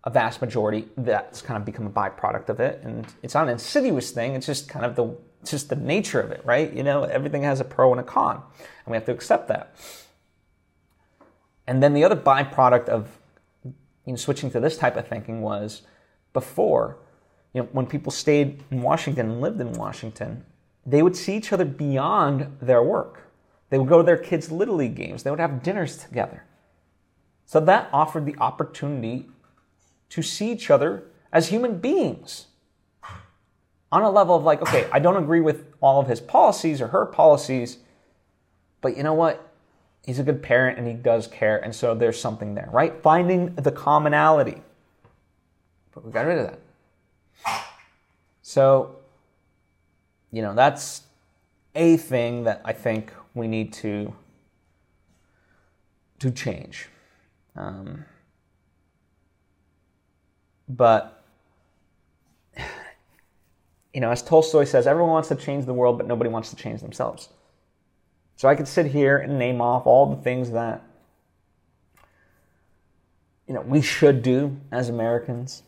a 0.09 0.11
vast 0.11 0.40
majority 0.40 0.88
that's 0.97 1.42
kind 1.42 1.59
of 1.59 1.66
become 1.66 1.87
a 1.87 1.90
byproduct 1.90 2.49
of 2.49 2.61
it, 2.61 2.81
and 2.83 3.07
it's 3.23 3.35
not 3.35 3.44
an 3.44 3.51
insidious 3.51 4.11
thing. 4.11 4.35
It's 4.35 4.47
just 4.47 4.66
kind 4.66 4.87
of 4.87 4.97
the 4.97 5.14
just 5.44 5.68
the 5.68 5.77
nature 5.77 6.18
of 6.18 6.31
it, 6.31 6.40
right? 6.47 6.73
You 6.73 6.83
know, 6.83 7.05
everything 7.05 7.42
has 7.42 7.61
a 7.61 7.64
pro 7.64 7.92
and 7.92 8.01
a 8.01 8.03
con, 8.03 8.37
and 8.37 8.90
we 8.90 8.97
have 8.97 9.05
to 9.05 9.12
accept 9.12 9.49
that. 9.49 9.77
And 11.66 11.83
then 11.83 11.92
the 11.92 12.05
other 12.05 12.16
byproduct 12.16 12.88
of 12.88 13.18
you 13.64 13.73
know, 14.12 14.16
switching 14.16 14.51
to 14.53 14.61
this 14.61 14.79
type 14.79 14.97
of 14.97 15.07
thinking 15.07 15.42
was 15.42 15.83
before, 16.33 16.97
you 17.53 17.61
know, 17.61 17.68
when 17.73 17.85
people 17.85 18.11
stayed 18.11 18.64
in 18.71 18.81
Washington 18.81 19.31
and 19.31 19.40
lived 19.42 19.61
in 19.61 19.73
Washington, 19.75 20.42
they 20.87 21.03
would 21.03 21.16
see 21.16 21.37
each 21.37 21.53
other 21.53 21.66
beyond 21.66 22.57
their 22.62 22.83
work. 22.83 23.31
They 23.68 23.79
would 23.79 23.90
go 23.90 23.99
to 23.99 24.05
their 24.05 24.16
kids' 24.16 24.51
Little 24.51 24.77
League 24.77 24.94
games. 24.94 25.23
They 25.23 25.31
would 25.31 25.38
have 25.38 25.62
dinners 25.62 25.99
together. 25.99 26.44
So 27.44 27.61
that 27.61 27.90
offered 27.92 28.25
the 28.25 28.37
opportunity 28.38 29.29
to 30.11 30.23
see 30.23 30.51
each 30.51 30.71
other 30.71 31.05
as 31.33 31.49
human 31.49 31.79
beings 31.79 32.47
on 33.90 34.03
a 34.03 34.11
level 34.11 34.37
of 34.37 34.44
like, 34.44 34.61
okay, 34.62 34.88
I 34.92 34.99
don't 34.99 35.16
agree 35.16 35.40
with 35.40 35.66
all 35.81 36.01
of 36.01 36.09
his 36.09 36.21
policies 36.21 36.81
or 36.81 36.88
her 36.88 37.07
policies, 37.07 37.79
but 38.81 38.97
you 38.97 39.03
know 39.03 39.14
what? 39.14 39.44
He's 40.05 40.18
a 40.18 40.23
good 40.23 40.42
parent 40.42 40.79
and 40.79 40.87
he 40.87 40.94
does 40.94 41.27
care, 41.27 41.59
and 41.59 41.75
so 41.75 41.94
there's 41.94 42.18
something 42.18 42.55
there, 42.55 42.71
right? 42.73 43.03
Finding 43.03 43.55
the 43.57 43.73
commonality. 43.73 44.62
But 45.94 46.05
we 46.05 46.12
got 46.12 46.27
rid 46.27 46.38
of 46.38 46.47
that. 46.47 46.61
So 48.42 48.99
you 50.33 50.42
know, 50.42 50.55
that's 50.55 51.03
a 51.75 51.97
thing 51.97 52.44
that 52.44 52.61
I 52.64 52.73
think 52.73 53.12
we 53.35 53.49
need 53.49 53.73
to 53.75 54.14
to 56.18 56.31
change. 56.31 56.88
Um, 57.57 58.05
but 60.68 61.18
you 63.94 64.00
know, 64.00 64.11
as 64.11 64.22
Tolstoy 64.22 64.64
says, 64.64 64.87
everyone 64.87 65.11
wants 65.11 65.28
to 65.28 65.35
change 65.35 65.64
the 65.64 65.74
world, 65.74 65.98
but 65.98 66.07
nobody 66.07 66.31
wants 66.31 66.50
to 66.50 66.57
change 66.57 66.81
themselves. 66.81 67.31
So 68.37 68.48
I 68.48 68.54
could 68.54 68.68
sit 68.68 68.87
here 68.87 69.18
and 69.18 69.38
name 69.38 69.61
off 69.61 69.87
all 69.87 70.14
the 70.14 70.22
things 70.22 70.52
that 70.52 70.85
you 73.46 73.54
know 73.54 73.62
we 73.62 73.81
should 73.81 74.22
do 74.22 74.57
as 74.70 74.88
Americans. 74.88 75.62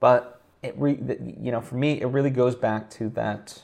But 0.00 0.40
it 0.62 0.74
re, 0.76 0.98
you 1.40 1.52
know, 1.52 1.60
for 1.60 1.76
me, 1.76 2.00
it 2.00 2.06
really 2.06 2.30
goes 2.30 2.54
back 2.54 2.90
to 2.90 3.08
that 3.10 3.62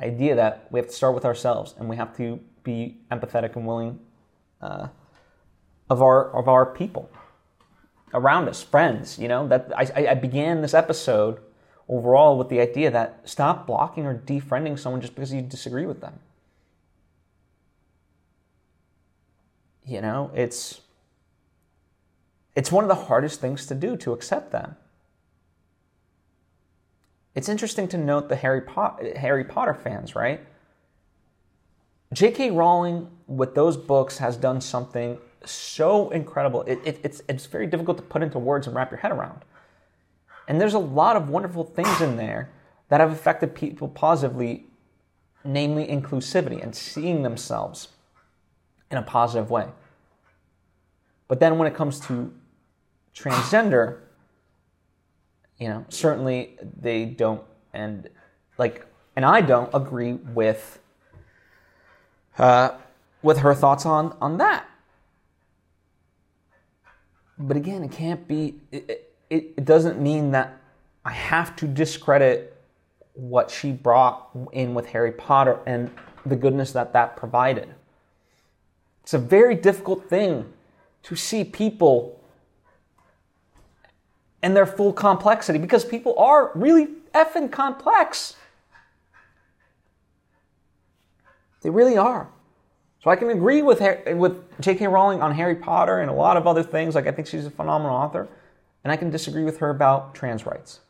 idea 0.00 0.34
that 0.34 0.68
we 0.70 0.78
have 0.78 0.88
to 0.88 0.92
start 0.92 1.14
with 1.14 1.24
ourselves 1.24 1.74
and 1.78 1.88
we 1.88 1.96
have 1.96 2.16
to 2.16 2.40
be 2.62 2.98
empathetic 3.10 3.56
and 3.56 3.66
willing 3.66 3.98
uh, 4.60 4.88
of 5.88 6.02
our 6.02 6.30
of 6.36 6.48
our 6.48 6.66
people 6.66 7.10
around 8.14 8.48
us, 8.48 8.62
friends. 8.62 9.18
You 9.18 9.28
know 9.28 9.46
that 9.48 9.72
I, 9.76 10.08
I 10.10 10.14
began 10.14 10.62
this 10.62 10.74
episode 10.74 11.40
overall 11.88 12.36
with 12.36 12.48
the 12.48 12.60
idea 12.60 12.90
that 12.90 13.20
stop 13.24 13.66
blocking 13.66 14.06
or 14.06 14.14
defriending 14.18 14.78
someone 14.78 15.00
just 15.00 15.14
because 15.14 15.32
you 15.32 15.42
disagree 15.42 15.86
with 15.86 16.00
them. 16.00 16.18
You 19.84 20.00
know, 20.00 20.30
it's 20.34 20.82
it's 22.54 22.72
one 22.72 22.84
of 22.84 22.88
the 22.88 23.06
hardest 23.06 23.40
things 23.40 23.66
to 23.66 23.74
do 23.74 23.96
to 23.98 24.12
accept 24.12 24.52
that. 24.52 24.74
It's 27.34 27.48
interesting 27.48 27.86
to 27.88 27.96
note 27.96 28.28
the 28.28 28.34
Harry, 28.34 28.60
Pot- 28.60 29.00
Harry 29.16 29.44
Potter 29.44 29.74
fans, 29.74 30.16
right? 30.16 30.40
J.K. 32.12 32.50
Rowling, 32.50 33.08
with 33.28 33.54
those 33.54 33.76
books, 33.76 34.18
has 34.18 34.36
done 34.36 34.60
something 34.60 35.18
so 35.44 36.10
incredible. 36.10 36.62
It, 36.62 36.80
it, 36.84 37.00
it's, 37.02 37.22
it's 37.28 37.46
very 37.46 37.66
difficult 37.66 37.96
to 37.98 38.02
put 38.02 38.22
into 38.22 38.38
words 38.38 38.66
and 38.66 38.74
wrap 38.74 38.90
your 38.90 38.98
head 38.98 39.12
around. 39.12 39.42
And 40.46 40.60
there's 40.60 40.74
a 40.74 40.78
lot 40.78 41.16
of 41.16 41.28
wonderful 41.28 41.64
things 41.64 42.00
in 42.00 42.16
there 42.16 42.50
that 42.88 43.00
have 43.00 43.12
affected 43.12 43.54
people 43.54 43.88
positively, 43.88 44.66
namely 45.44 45.86
inclusivity 45.86 46.62
and 46.62 46.74
seeing 46.74 47.22
themselves 47.22 47.88
in 48.90 48.96
a 48.96 49.02
positive 49.02 49.50
way. 49.50 49.68
But 51.28 51.40
then 51.40 51.58
when 51.58 51.68
it 51.68 51.74
comes 51.74 52.00
to 52.06 52.32
transgender, 53.14 53.98
you 55.58 55.68
know, 55.68 55.84
certainly 55.88 56.56
they 56.80 57.04
don't, 57.04 57.42
and 57.74 58.08
like, 58.56 58.86
and 59.14 59.24
I 59.24 59.42
don't 59.42 59.70
agree 59.74 60.14
with 60.14 60.78
uh, 62.38 62.70
with 63.22 63.38
her 63.38 63.54
thoughts 63.54 63.84
on 63.84 64.16
on 64.20 64.38
that. 64.38 64.66
But 67.38 67.56
again, 67.56 67.84
it 67.84 67.92
can't 67.92 68.26
be. 68.26 68.56
It, 68.72 69.12
it, 69.30 69.54
it 69.56 69.64
doesn't 69.64 70.00
mean 70.00 70.32
that 70.32 70.60
I 71.04 71.12
have 71.12 71.54
to 71.56 71.66
discredit 71.66 72.54
what 73.14 73.50
she 73.50 73.72
brought 73.72 74.30
in 74.52 74.74
with 74.74 74.86
Harry 74.86 75.12
Potter 75.12 75.60
and 75.66 75.90
the 76.24 76.36
goodness 76.36 76.72
that 76.72 76.92
that 76.92 77.16
provided. 77.16 77.74
It's 79.02 79.14
a 79.14 79.18
very 79.18 79.54
difficult 79.54 80.08
thing 80.08 80.52
to 81.04 81.16
see 81.16 81.44
people 81.44 82.20
and 84.42 84.56
their 84.56 84.66
full 84.66 84.92
complexity 84.92 85.58
because 85.58 85.84
people 85.84 86.16
are 86.18 86.52
really 86.54 86.88
effing 87.14 87.50
complex. 87.50 88.36
They 91.62 91.70
really 91.70 91.96
are. 91.96 92.28
So 93.00 93.10
I 93.10 93.16
can 93.16 93.30
agree 93.30 93.62
with 93.62 93.80
with 94.16 94.60
J.K. 94.60 94.88
Rowling 94.88 95.22
on 95.22 95.34
Harry 95.34 95.54
Potter 95.54 96.00
and 96.00 96.10
a 96.10 96.14
lot 96.14 96.36
of 96.36 96.46
other 96.46 96.62
things. 96.62 96.94
Like 96.94 97.06
I 97.06 97.12
think 97.12 97.28
she's 97.28 97.46
a 97.46 97.50
phenomenal 97.50 97.94
author, 97.94 98.28
and 98.82 98.92
I 98.92 98.96
can 98.96 99.10
disagree 99.10 99.44
with 99.44 99.58
her 99.58 99.70
about 99.70 100.14
trans 100.14 100.44
rights. 100.44 100.80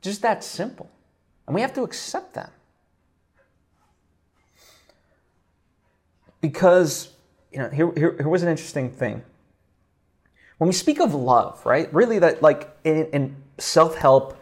Just 0.00 0.22
that 0.22 0.44
simple, 0.44 0.88
and 1.46 1.54
we 1.54 1.60
have 1.60 1.74
to 1.74 1.82
accept 1.82 2.34
that 2.34 2.52
because 6.40 7.10
you 7.52 7.58
know 7.58 7.68
here, 7.70 7.92
here, 7.96 8.16
here 8.16 8.28
was 8.28 8.44
an 8.44 8.48
interesting 8.48 8.90
thing. 8.90 9.22
When 10.58 10.68
we 10.68 10.74
speak 10.74 11.00
of 11.00 11.14
love, 11.14 11.64
right? 11.66 11.92
Really, 11.92 12.20
that 12.20 12.40
like 12.42 12.70
in, 12.84 13.06
in 13.06 13.36
self 13.58 13.96
help 13.96 14.37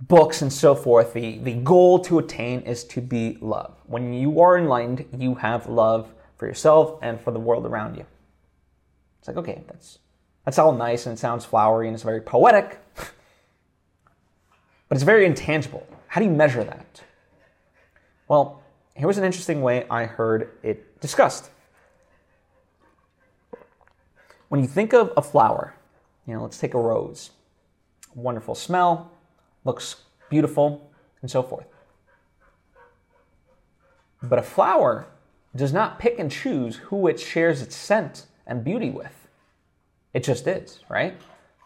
books 0.00 0.42
and 0.42 0.52
so 0.52 0.74
forth, 0.74 1.14
the, 1.14 1.38
the 1.38 1.54
goal 1.54 1.98
to 2.00 2.18
attain 2.18 2.60
is 2.60 2.84
to 2.84 3.00
be 3.00 3.38
love. 3.40 3.76
When 3.86 4.12
you 4.12 4.40
are 4.40 4.58
enlightened, 4.58 5.06
you 5.16 5.36
have 5.36 5.66
love 5.68 6.12
for 6.36 6.46
yourself 6.46 6.98
and 7.02 7.20
for 7.20 7.30
the 7.30 7.40
world 7.40 7.66
around 7.66 7.96
you. 7.96 8.04
It's 9.18 9.28
like, 9.28 9.36
okay, 9.38 9.62
that's, 9.66 9.98
that's 10.44 10.58
all 10.58 10.72
nice 10.72 11.06
and 11.06 11.16
it 11.16 11.18
sounds 11.18 11.44
flowery 11.44 11.88
and 11.88 11.94
it's 11.94 12.04
very 12.04 12.20
poetic, 12.20 12.78
but 12.94 13.12
it's 14.90 15.02
very 15.02 15.24
intangible. 15.24 15.86
How 16.08 16.20
do 16.20 16.26
you 16.26 16.32
measure 16.32 16.62
that? 16.62 17.02
Well, 18.28 18.62
here 18.94 19.06
was 19.06 19.18
an 19.18 19.24
interesting 19.24 19.62
way 19.62 19.86
I 19.90 20.04
heard 20.04 20.50
it 20.62 21.00
discussed. 21.00 21.50
When 24.48 24.60
you 24.60 24.68
think 24.68 24.92
of 24.92 25.12
a 25.16 25.22
flower, 25.22 25.74
you 26.26 26.34
know, 26.34 26.42
let's 26.42 26.58
take 26.58 26.74
a 26.74 26.80
rose. 26.80 27.30
Wonderful 28.14 28.54
smell, 28.54 29.10
looks 29.66 29.96
beautiful, 30.30 30.90
and 31.20 31.30
so 31.30 31.42
forth. 31.42 31.66
But 34.22 34.38
a 34.38 34.42
flower 34.42 35.06
does 35.54 35.72
not 35.72 35.98
pick 35.98 36.18
and 36.18 36.30
choose 36.30 36.76
who 36.76 37.06
it 37.06 37.20
shares 37.20 37.60
its 37.60 37.76
scent 37.76 38.26
and 38.46 38.64
beauty 38.64 38.90
with. 38.90 39.28
It 40.14 40.24
just 40.24 40.46
is, 40.46 40.80
right? 40.88 41.20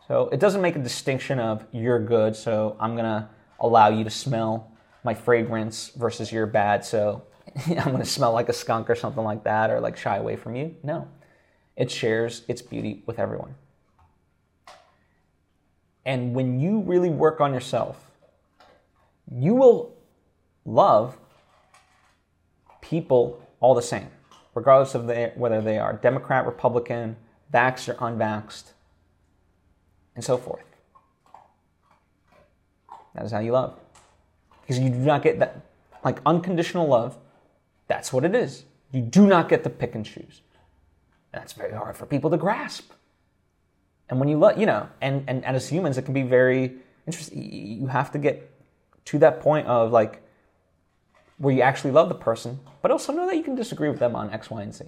So 0.08 0.28
it 0.30 0.40
doesn't 0.40 0.60
make 0.60 0.76
a 0.76 0.80
distinction 0.80 1.38
of 1.38 1.64
you're 1.72 2.00
good, 2.00 2.34
so 2.34 2.76
I'm 2.80 2.96
gonna 2.96 3.30
allow 3.60 3.88
you 3.88 4.02
to 4.02 4.10
smell 4.10 4.72
my 5.04 5.14
fragrance 5.14 5.90
versus 5.90 6.32
you're 6.32 6.46
bad, 6.46 6.84
so 6.84 7.22
I'm 7.66 7.92
gonna 7.92 8.04
smell 8.04 8.32
like 8.32 8.48
a 8.48 8.52
skunk 8.52 8.90
or 8.90 8.94
something 8.94 9.22
like 9.22 9.44
that, 9.44 9.70
or 9.70 9.80
like 9.80 9.96
shy 9.96 10.16
away 10.16 10.36
from 10.36 10.56
you. 10.56 10.74
No, 10.82 11.06
it 11.76 11.90
shares 11.90 12.42
its 12.48 12.62
beauty 12.62 13.02
with 13.06 13.18
everyone. 13.18 13.54
And 16.04 16.34
when 16.34 16.60
you 16.60 16.80
really 16.80 17.10
work 17.10 17.40
on 17.40 17.52
yourself, 17.52 18.10
you 19.30 19.54
will 19.54 19.94
love 20.64 21.16
people 22.80 23.40
all 23.60 23.74
the 23.74 23.82
same, 23.82 24.08
regardless 24.54 24.94
of 24.94 25.06
the, 25.06 25.32
whether 25.36 25.60
they 25.60 25.78
are 25.78 25.92
Democrat, 25.92 26.46
Republican, 26.46 27.16
vaxxed 27.52 27.88
or 27.88 27.94
unvaxxed, 27.94 28.72
and 30.14 30.24
so 30.24 30.36
forth. 30.36 30.64
That 33.14 33.24
is 33.24 33.32
how 33.32 33.40
you 33.40 33.52
love. 33.52 33.78
Because 34.60 34.78
you 34.78 34.88
do 34.88 34.98
not 34.98 35.22
get 35.22 35.38
that, 35.40 35.60
like 36.04 36.20
unconditional 36.24 36.86
love, 36.86 37.18
that's 37.88 38.12
what 38.12 38.24
it 38.24 38.34
is. 38.34 38.64
You 38.92 39.02
do 39.02 39.26
not 39.26 39.48
get 39.48 39.64
to 39.64 39.70
pick 39.70 39.94
and 39.94 40.04
choose. 40.04 40.40
That's 41.32 41.52
very 41.52 41.72
hard 41.72 41.96
for 41.96 42.06
people 42.06 42.30
to 42.30 42.36
grasp. 42.36 42.90
And 44.10 44.18
when 44.18 44.28
you 44.28 44.38
look, 44.38 44.58
you 44.58 44.66
know, 44.66 44.88
and, 45.00 45.24
and, 45.28 45.44
and 45.44 45.56
as 45.56 45.68
humans, 45.68 45.96
it 45.96 46.02
can 46.02 46.12
be 46.12 46.22
very 46.22 46.74
interesting. 47.06 47.40
You 47.42 47.86
have 47.86 48.10
to 48.10 48.18
get 48.18 48.50
to 49.06 49.18
that 49.20 49.40
point 49.40 49.68
of 49.68 49.92
like 49.92 50.22
where 51.38 51.54
you 51.54 51.62
actually 51.62 51.92
love 51.92 52.08
the 52.08 52.14
person, 52.16 52.58
but 52.82 52.90
also 52.90 53.12
know 53.12 53.26
that 53.26 53.36
you 53.36 53.44
can 53.44 53.54
disagree 53.54 53.88
with 53.88 54.00
them 54.00 54.16
on 54.16 54.30
X, 54.30 54.50
Y, 54.50 54.60
and 54.62 54.74
Z. 54.74 54.84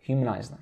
Humanize 0.00 0.48
them. 0.48 0.60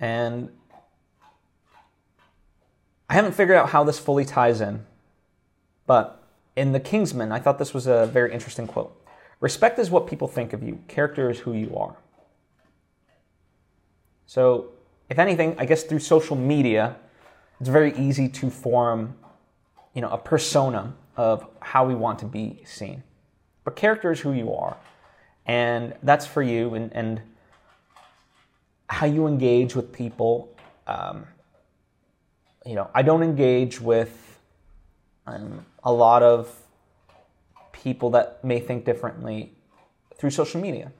And 0.00 0.50
I 3.08 3.14
haven't 3.14 3.32
figured 3.32 3.56
out 3.56 3.70
how 3.70 3.84
this 3.84 3.98
fully 3.98 4.24
ties 4.24 4.60
in, 4.60 4.84
but 5.86 6.22
in 6.56 6.72
The 6.72 6.80
Kingsman, 6.80 7.30
I 7.32 7.38
thought 7.38 7.58
this 7.58 7.72
was 7.72 7.86
a 7.86 8.06
very 8.06 8.32
interesting 8.32 8.66
quote. 8.66 8.99
Respect 9.40 9.78
is 9.78 9.90
what 9.90 10.06
people 10.06 10.28
think 10.28 10.52
of 10.52 10.62
you, 10.62 10.78
character 10.86 11.30
is 11.30 11.38
who 11.40 11.54
you 11.54 11.74
are. 11.76 11.96
So, 14.26 14.68
if 15.08 15.18
anything, 15.18 15.56
I 15.58 15.64
guess 15.64 15.82
through 15.82 15.98
social 15.98 16.36
media, 16.36 16.96
it's 17.58 17.68
very 17.68 17.96
easy 17.96 18.28
to 18.28 18.50
form, 18.50 19.14
you 19.94 20.02
know, 20.02 20.10
a 20.10 20.18
persona 20.18 20.94
of 21.16 21.46
how 21.60 21.84
we 21.86 21.94
want 21.94 22.18
to 22.20 22.26
be 22.26 22.62
seen. 22.64 23.02
But 23.64 23.76
character 23.76 24.12
is 24.12 24.20
who 24.20 24.32
you 24.32 24.54
are, 24.54 24.76
and 25.46 25.94
that's 26.02 26.26
for 26.26 26.42
you, 26.42 26.74
and, 26.74 26.92
and 26.92 27.20
how 28.88 29.06
you 29.06 29.26
engage 29.26 29.74
with 29.74 29.92
people. 29.92 30.54
Um, 30.86 31.26
you 32.66 32.74
know, 32.74 32.90
I 32.94 33.02
don't 33.02 33.22
engage 33.22 33.80
with 33.80 34.38
um, 35.26 35.64
a 35.82 35.92
lot 35.92 36.22
of 36.22 36.54
people 37.82 38.10
that 38.10 38.44
may 38.44 38.60
think 38.60 38.84
differently 38.84 39.52
through 40.16 40.30
social 40.30 40.60
media. 40.60 40.92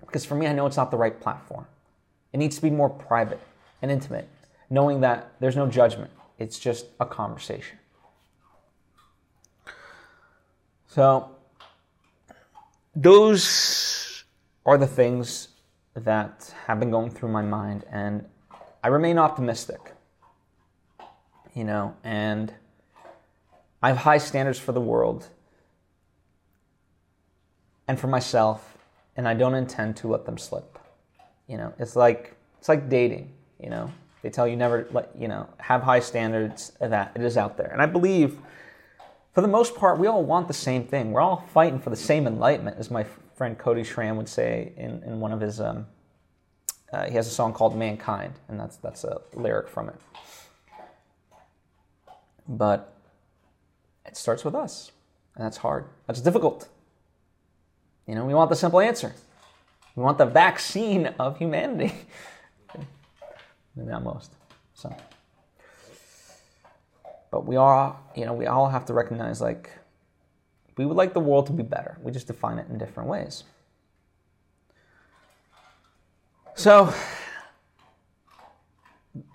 Because 0.00 0.24
for 0.24 0.34
me, 0.34 0.46
I 0.46 0.52
know 0.52 0.66
it's 0.66 0.76
not 0.76 0.90
the 0.90 0.96
right 0.96 1.18
platform. 1.18 1.66
It 2.32 2.38
needs 2.38 2.56
to 2.56 2.62
be 2.62 2.70
more 2.70 2.90
private 2.90 3.40
and 3.82 3.90
intimate, 3.90 4.28
knowing 4.68 5.00
that 5.00 5.32
there's 5.40 5.56
no 5.56 5.66
judgment, 5.66 6.10
it's 6.38 6.58
just 6.58 6.86
a 7.00 7.06
conversation. 7.06 7.78
So, 10.86 11.30
those 12.94 14.24
are 14.64 14.78
the 14.78 14.86
things 14.86 15.48
that 15.94 16.54
have 16.66 16.80
been 16.80 16.90
going 16.90 17.10
through 17.10 17.30
my 17.30 17.42
mind, 17.42 17.84
and 17.90 18.24
I 18.82 18.88
remain 18.88 19.18
optimistic. 19.18 19.92
You 21.54 21.64
know, 21.64 21.96
and 22.04 22.52
I 23.82 23.88
have 23.88 23.98
high 23.98 24.18
standards 24.18 24.58
for 24.58 24.72
the 24.72 24.80
world 24.80 25.28
and 27.88 27.98
for 27.98 28.06
myself, 28.06 28.76
and 29.16 29.26
I 29.28 29.34
don't 29.34 29.54
intend 29.54 29.96
to 29.98 30.08
let 30.08 30.26
them 30.26 30.38
slip. 30.38 30.78
You 31.46 31.56
know, 31.56 31.72
it's 31.78 31.96
like 31.96 32.36
it's 32.58 32.68
like 32.68 32.88
dating. 32.88 33.32
You 33.60 33.70
know, 33.70 33.90
they 34.22 34.30
tell 34.30 34.46
you 34.46 34.56
never 34.56 34.88
let 34.90 35.10
you 35.16 35.28
know 35.28 35.48
have 35.58 35.82
high 35.82 36.00
standards. 36.00 36.72
That 36.80 37.12
it 37.14 37.22
is 37.22 37.36
out 37.36 37.56
there, 37.56 37.68
and 37.68 37.80
I 37.80 37.86
believe, 37.86 38.38
for 39.32 39.40
the 39.40 39.48
most 39.48 39.74
part, 39.76 39.98
we 39.98 40.06
all 40.06 40.24
want 40.24 40.48
the 40.48 40.54
same 40.54 40.84
thing. 40.84 41.12
We're 41.12 41.20
all 41.20 41.44
fighting 41.52 41.78
for 41.78 41.90
the 41.90 41.96
same 41.96 42.26
enlightenment, 42.26 42.76
as 42.78 42.90
my 42.90 43.04
friend 43.36 43.56
Cody 43.58 43.82
Schram 43.82 44.16
would 44.16 44.28
say 44.28 44.72
in, 44.76 45.02
in 45.04 45.20
one 45.20 45.32
of 45.32 45.40
his. 45.40 45.60
Um, 45.60 45.86
uh, 46.92 47.06
he 47.06 47.14
has 47.14 47.26
a 47.26 47.30
song 47.30 47.52
called 47.52 47.76
"Mankind," 47.76 48.34
and 48.48 48.58
that's 48.58 48.76
that's 48.76 49.04
a 49.04 49.20
lyric 49.34 49.68
from 49.68 49.88
it. 49.88 50.00
But 52.48 52.92
it 54.04 54.16
starts 54.16 54.44
with 54.44 54.54
us, 54.54 54.92
and 55.34 55.44
that's 55.44 55.56
hard. 55.56 55.86
That's 56.06 56.20
difficult. 56.20 56.68
You 58.06 58.14
know, 58.14 58.24
we 58.24 58.34
want 58.34 58.50
the 58.50 58.56
simple 58.56 58.80
answer. 58.80 59.14
We 59.96 60.02
want 60.02 60.18
the 60.18 60.26
vaccine 60.26 61.06
of 61.18 61.38
humanity. 61.38 61.92
Maybe 63.74 63.88
not 63.90 64.04
most. 64.04 64.32
So, 64.74 64.94
but 67.30 67.46
we 67.46 67.56
all, 67.56 67.98
you 68.14 68.24
know, 68.24 68.34
we 68.34 68.46
all 68.46 68.68
have 68.68 68.84
to 68.86 68.94
recognize 68.94 69.40
like 69.40 69.70
we 70.76 70.84
would 70.84 70.96
like 70.96 71.14
the 71.14 71.20
world 71.20 71.46
to 71.46 71.52
be 71.52 71.62
better. 71.62 71.98
We 72.02 72.12
just 72.12 72.26
define 72.26 72.58
it 72.58 72.68
in 72.68 72.78
different 72.78 73.08
ways. 73.08 73.44
So 76.54 76.92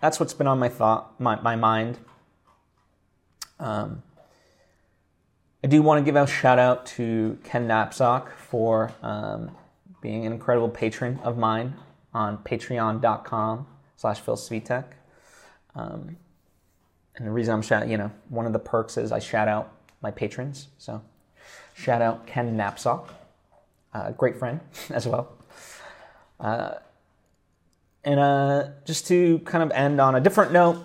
that's 0.01 0.19
what's 0.19 0.33
been 0.33 0.47
on 0.47 0.59
my 0.59 0.69
thought, 0.69 1.19
my, 1.19 1.39
my 1.41 1.55
mind. 1.55 1.97
Um, 3.59 4.03
I 5.63 5.67
do 5.67 5.83
want 5.83 5.99
to 5.99 6.03
give 6.03 6.15
a 6.15 6.25
shout 6.25 6.57
out 6.57 6.87
to 6.87 7.37
Ken 7.43 7.67
Napzok 7.67 8.31
for 8.31 8.91
um, 9.03 9.51
being 10.01 10.25
an 10.25 10.33
incredible 10.33 10.69
patron 10.69 11.19
of 11.23 11.37
mine 11.37 11.75
on 12.15 12.39
patreon.com 12.39 13.67
slash 13.95 14.19
Phil 14.19 14.35
Svitek. 14.35 14.85
Um, 15.75 16.17
and 17.15 17.27
the 17.27 17.31
reason 17.31 17.53
I'm 17.53 17.61
shouting, 17.61 17.91
you 17.91 17.97
know, 17.97 18.09
one 18.29 18.47
of 18.47 18.53
the 18.53 18.59
perks 18.59 18.97
is 18.97 19.11
I 19.11 19.19
shout 19.19 19.47
out 19.47 19.71
my 20.01 20.09
patrons. 20.09 20.69
So 20.79 21.03
shout 21.75 22.01
out 22.01 22.25
Ken 22.25 22.57
Napzok, 22.57 23.09
a 23.93 24.13
great 24.13 24.37
friend 24.37 24.61
as 24.89 25.07
well. 25.07 25.31
Uh, 26.39 26.73
and 28.03 28.19
uh, 28.19 28.69
just 28.85 29.05
to 29.09 29.37
kind 29.39 29.63
of 29.63 29.69
end 29.71 30.01
on 30.01 30.15
a 30.15 30.19
different 30.19 30.53
note, 30.53 30.83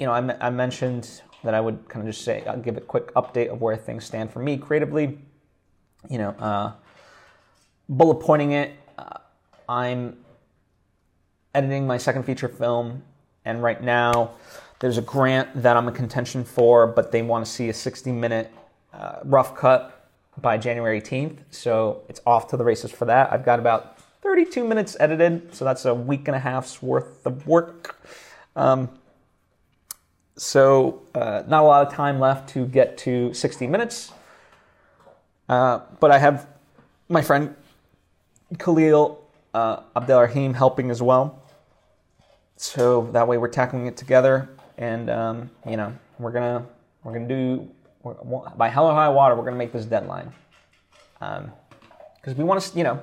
you 0.00 0.06
know, 0.06 0.12
I, 0.12 0.46
I 0.46 0.48
mentioned 0.48 1.20
that 1.44 1.54
I 1.54 1.60
would 1.60 1.88
kind 1.88 2.06
of 2.06 2.12
just 2.12 2.24
say, 2.24 2.44
I'll 2.46 2.58
give 2.58 2.76
a 2.76 2.80
quick 2.80 3.12
update 3.14 3.48
of 3.48 3.60
where 3.60 3.76
things 3.76 4.04
stand 4.04 4.32
for 4.32 4.40
me 4.40 4.56
creatively. 4.56 5.18
You 6.08 6.18
know, 6.18 6.30
uh, 6.30 6.72
bullet 7.88 8.16
pointing 8.16 8.52
it, 8.52 8.72
uh, 8.98 9.18
I'm 9.68 10.16
editing 11.54 11.86
my 11.86 11.98
second 11.98 12.24
feature 12.24 12.48
film, 12.48 13.02
and 13.44 13.62
right 13.62 13.82
now 13.82 14.32
there's 14.78 14.98
a 14.98 15.02
grant 15.02 15.62
that 15.62 15.76
I'm 15.76 15.88
in 15.88 15.94
contention 15.94 16.44
for, 16.44 16.86
but 16.86 17.12
they 17.12 17.22
want 17.22 17.44
to 17.44 17.50
see 17.50 17.68
a 17.68 17.74
60 17.74 18.12
minute 18.12 18.52
uh, 18.92 19.20
rough 19.24 19.56
cut 19.56 20.08
by 20.40 20.58
January 20.58 21.00
18th. 21.00 21.38
So 21.50 22.02
it's 22.08 22.20
off 22.26 22.48
to 22.48 22.56
the 22.56 22.64
races 22.64 22.90
for 22.90 23.06
that. 23.06 23.32
I've 23.32 23.44
got 23.44 23.58
about 23.58 23.98
32 24.22 24.64
minutes 24.64 24.96
edited, 25.00 25.54
so 25.54 25.64
that's 25.64 25.84
a 25.84 25.94
week 25.94 26.28
and 26.28 26.34
a 26.34 26.40
half's 26.40 26.82
worth 26.82 27.24
of 27.26 27.46
work. 27.46 28.00
Um, 28.54 28.90
so, 30.36 31.02
uh, 31.14 31.42
not 31.46 31.62
a 31.62 31.66
lot 31.66 31.86
of 31.86 31.92
time 31.92 32.20
left 32.20 32.48
to 32.50 32.66
get 32.66 32.98
to 32.98 33.32
60 33.32 33.66
minutes. 33.66 34.12
Uh, 35.48 35.80
but 36.00 36.10
I 36.10 36.18
have 36.18 36.46
my 37.08 37.22
friend 37.22 37.54
Khalil 38.58 39.22
uh, 39.54 39.80
Abdelrahim 39.94 40.54
helping 40.54 40.90
as 40.90 41.00
well. 41.00 41.42
So 42.56 43.08
that 43.12 43.28
way 43.28 43.38
we're 43.38 43.48
tackling 43.48 43.86
it 43.86 43.96
together, 43.96 44.48
and 44.78 45.10
um, 45.10 45.50
you 45.68 45.76
know 45.76 45.92
we're 46.18 46.32
gonna 46.32 46.66
we're 47.04 47.12
gonna 47.12 47.28
do 47.28 47.68
we're, 48.02 48.14
by 48.56 48.68
hell 48.68 48.86
or 48.86 48.94
high 48.94 49.10
water 49.10 49.36
we're 49.36 49.44
gonna 49.44 49.56
make 49.56 49.72
this 49.72 49.84
deadline 49.84 50.32
because 51.18 51.48
um, 52.28 52.36
we 52.36 52.44
want 52.44 52.62
to 52.62 52.78
you 52.78 52.82
know 52.82 52.98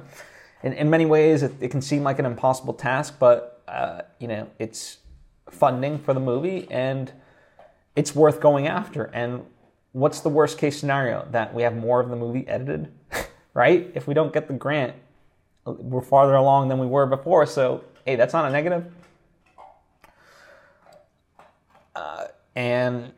in, 0.64 0.74
in 0.74 0.90
many 0.90 1.06
ways, 1.06 1.44
it, 1.44 1.54
it 1.60 1.70
can 1.70 1.82
seem 1.82 2.04
like 2.04 2.20
an 2.20 2.26
impossible 2.26 2.74
task, 2.74 3.18
but 3.20 3.62
uh, 3.68 4.02
you 4.20 4.28
know, 4.28 4.50
it's 4.60 4.98
funding 5.50 6.00
for 6.00 6.14
the 6.14 6.20
movie 6.20 6.68
and 6.72 7.12
it's 7.96 8.16
worth 8.16 8.40
going 8.40 8.68
after. 8.68 9.06
And 9.06 9.46
what's 9.92 10.20
the 10.22 10.30
worst 10.30 10.58
case 10.58 10.80
scenario? 10.80 11.28
That 11.32 11.54
we 11.54 11.64
have 11.64 11.76
more 11.76 12.00
of 12.00 12.10
the 12.10 12.16
movie 12.16 12.48
edited, 12.48 12.92
right? 13.54 13.92
If 13.96 14.08
we 14.08 14.14
don't 14.14 14.34
get 14.34 14.48
the 14.48 14.54
grant, 14.54 14.96
we're 15.66 16.02
farther 16.02 16.36
along 16.36 16.70
than 16.70 16.80
we 16.80 16.88
were 16.88 17.06
before. 17.06 17.46
So, 17.46 17.84
hey, 18.06 18.16
that's 18.16 18.34
not 18.34 18.46
a 18.46 18.50
negative. 18.50 18.92
Uh, 21.96 22.26
and 22.56 23.14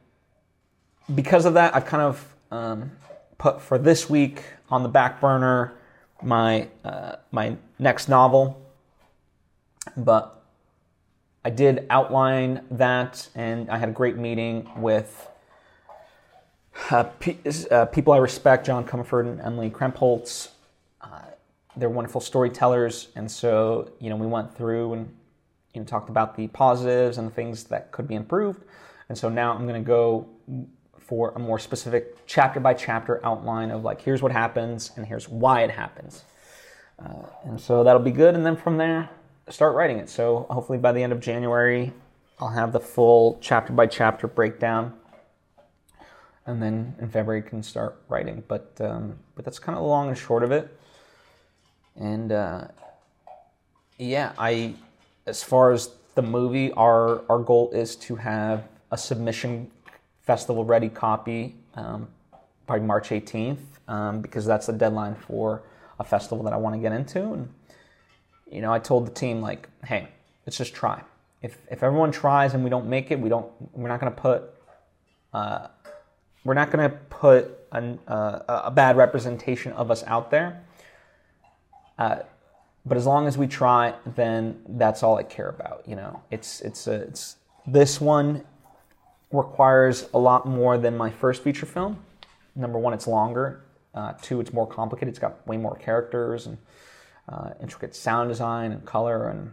because 1.14 1.46
of 1.46 1.54
that, 1.56 1.76
I've 1.76 1.86
kind 1.86 2.04
of 2.04 2.36
um, 2.52 2.92
put 3.38 3.62
for 3.62 3.78
this 3.78 4.10
week 4.10 4.44
on 4.70 4.84
the 4.84 4.90
back 4.90 5.22
burner 5.22 5.74
my 6.22 6.68
uh, 6.84 7.18
my 7.32 7.58
next 7.78 8.08
novel, 8.08 8.62
but 9.98 10.45
I 11.46 11.52
did 11.52 11.86
outline 11.91 12.66
that, 12.72 13.30
and 13.36 13.70
I 13.70 13.78
had 13.78 13.88
a 13.88 13.91
great 13.91 14.18
meeting 14.18 14.68
with 14.78 15.30
uh, 16.89 17.04
uh, 17.70 17.86
people 17.86 18.14
I 18.14 18.18
respect, 18.18 18.66
John 18.66 18.84
Comfort 18.84 19.28
and 19.28 19.39
Emily 19.39 19.70
Krempholz. 19.70 20.50
Uh, 21.00 21.22
they're 21.78 21.91
wonderful 21.91 22.20
storytellers, 22.20 23.10
and 23.16 23.30
so 23.30 23.91
you 24.00 24.10
know 24.10 24.16
we 24.16 24.26
went 24.26 24.58
through 24.58 24.93
and 24.93 25.16
you 25.76 25.82
know 25.82 25.86
talked 25.86 26.10
about 26.10 26.36
the 26.36 26.48
positives 26.48 27.20
and 27.20 27.28
the 27.28 27.32
things 27.32 27.66
that 27.66 27.91
could 27.91 28.08
be 28.08 28.16
improved. 28.16 28.64
And 29.10 29.16
so 29.16 29.30
now 29.30 29.54
I'm 29.54 29.68
going 29.68 29.80
to 29.80 29.88
go 29.88 30.28
for 30.98 31.32
a 31.36 31.39
more 31.39 31.60
specific 31.60 32.26
chapter 32.26 32.60
by 32.60 32.74
chapter 32.74 33.24
outline 33.24 33.70
of 33.70 33.84
like 33.84 34.02
here's 34.02 34.24
what 34.24 34.32
happens 34.32 34.93
and 34.96 35.06
here's 35.06 35.30
why 35.30 35.62
it 35.62 35.70
happens. 35.70 36.24
Uh, 36.98 37.28
and 37.43 37.62
so 37.62 37.84
that'll 37.84 38.02
be 38.02 38.10
good. 38.10 38.34
And 38.34 38.43
then 38.43 38.56
from 38.56 38.78
there, 38.78 39.12
start 39.50 39.76
writing 39.76 39.98
it. 39.98 40.10
So 40.10 40.46
hopefully 40.50 40.78
by 40.78 40.91
the 40.91 41.02
end 41.02 41.14
of 41.14 41.20
January, 41.20 41.93
I'll 42.39 42.50
have 42.50 42.72
the 42.72 42.80
full 42.80 43.38
chapter 43.41 43.74
by 43.74 43.88
chapter 43.88 44.28
breakdown. 44.28 44.93
And 46.46 46.62
then 46.62 46.96
in 47.00 47.10
February, 47.10 47.41
can 47.41 47.64
start 47.64 48.02
writing. 48.08 48.43
But 48.48 48.72
um, 48.80 49.18
but 49.36 49.46
that's 49.46 49.58
kind 49.58 49.76
of 49.78 49.84
the 49.84 49.88
long 49.88 50.10
and 50.10 50.18
short 50.18 50.43
of 50.43 50.52
it. 50.52 50.80
And 51.96 52.32
uh, 52.32 52.68
yeah, 53.98 54.34
I 54.38 54.76
as 55.26 55.41
far 55.41 55.72
as 55.72 55.89
the 56.14 56.22
movie, 56.22 56.72
our 56.74 57.24
our 57.30 57.39
goal 57.39 57.72
is 57.72 57.96
to 57.98 58.16
have 58.18 58.68
a 58.91 58.98
submission 58.98 59.72
festival 60.22 60.66
ready 60.66 60.89
copy 60.89 61.56
um, 61.76 62.08
by 62.68 62.80
March 62.80 63.10
18th 63.10 63.58
um, 63.88 64.22
because 64.22 64.46
that's 64.46 64.68
the 64.68 64.74
deadline 64.74 65.16
for 65.16 65.64
a 66.00 66.04
festival 66.04 66.43
that 66.43 66.54
I 66.54 66.58
want 66.58 66.76
to 66.76 66.82
get 66.82 66.91
into. 66.91 67.34
And 67.34 67.50
you 68.52 68.62
know, 68.62 68.72
I 68.72 68.80
told 68.80 69.08
the 69.08 69.12
team 69.12 69.41
like, 69.41 69.68
hey, 69.84 70.08
let's 70.46 70.58
just 70.58 70.74
try. 70.74 71.02
If 71.41 71.58
if 71.70 71.84
everyone 71.84 72.12
tries 72.12 72.54
and 72.54 72.64
we 72.64 72.70
don't 72.70 72.88
make 72.88 73.12
it, 73.12 73.20
we 73.20 73.30
don't. 73.30 73.52
We're 73.74 73.89
not 73.89 74.00
going 74.00 74.14
to 74.14 74.22
put. 74.22 74.43
Uh, 75.34 75.68
we're 76.43 76.54
not 76.54 76.72
going 76.72 76.89
to 76.89 76.96
put 77.10 77.60
an, 77.72 78.00
uh, 78.08 78.39
a 78.48 78.72
bad 78.72 78.98
representation 78.98 79.74
of 79.74 79.89
us 79.89 80.04
out 80.04 80.30
there. 80.30 80.64
Uh, 81.98 82.20
but 82.86 82.98
as 82.98 83.06
long 83.06 83.28
as 83.28 83.38
we 83.38 83.48
try, 83.48 83.96
then 84.16 84.62
that's 84.70 85.02
all 85.02 85.18
I 85.18 85.24
care 85.24 85.50
about. 85.50 85.84
You 85.88 85.96
know, 85.96 86.22
it's 86.32 86.62
it's 86.62 86.88
a, 86.88 86.93
it's 86.93 87.38
this 87.66 88.00
one 88.00 88.43
requires 89.32 90.08
a 90.14 90.20
lot 90.20 90.48
more 90.48 90.78
than 90.78 90.96
my 90.96 91.10
first 91.10 91.43
feature 91.43 91.66
film. 91.66 92.04
Number 92.56 92.78
one, 92.78 92.93
it's 92.93 93.08
longer. 93.08 93.62
Uh, 93.93 94.14
two, 94.22 94.39
it's 94.39 94.54
more 94.54 94.68
complicated. 94.68 95.10
It's 95.10 95.20
got 95.20 95.46
way 95.48 95.58
more 95.58 95.76
characters 95.76 96.46
and 96.46 96.58
uh, 97.30 97.52
intricate 97.62 97.96
sound 97.96 98.30
design 98.30 98.72
and 98.72 98.86
color. 98.86 99.30
And, 99.30 99.52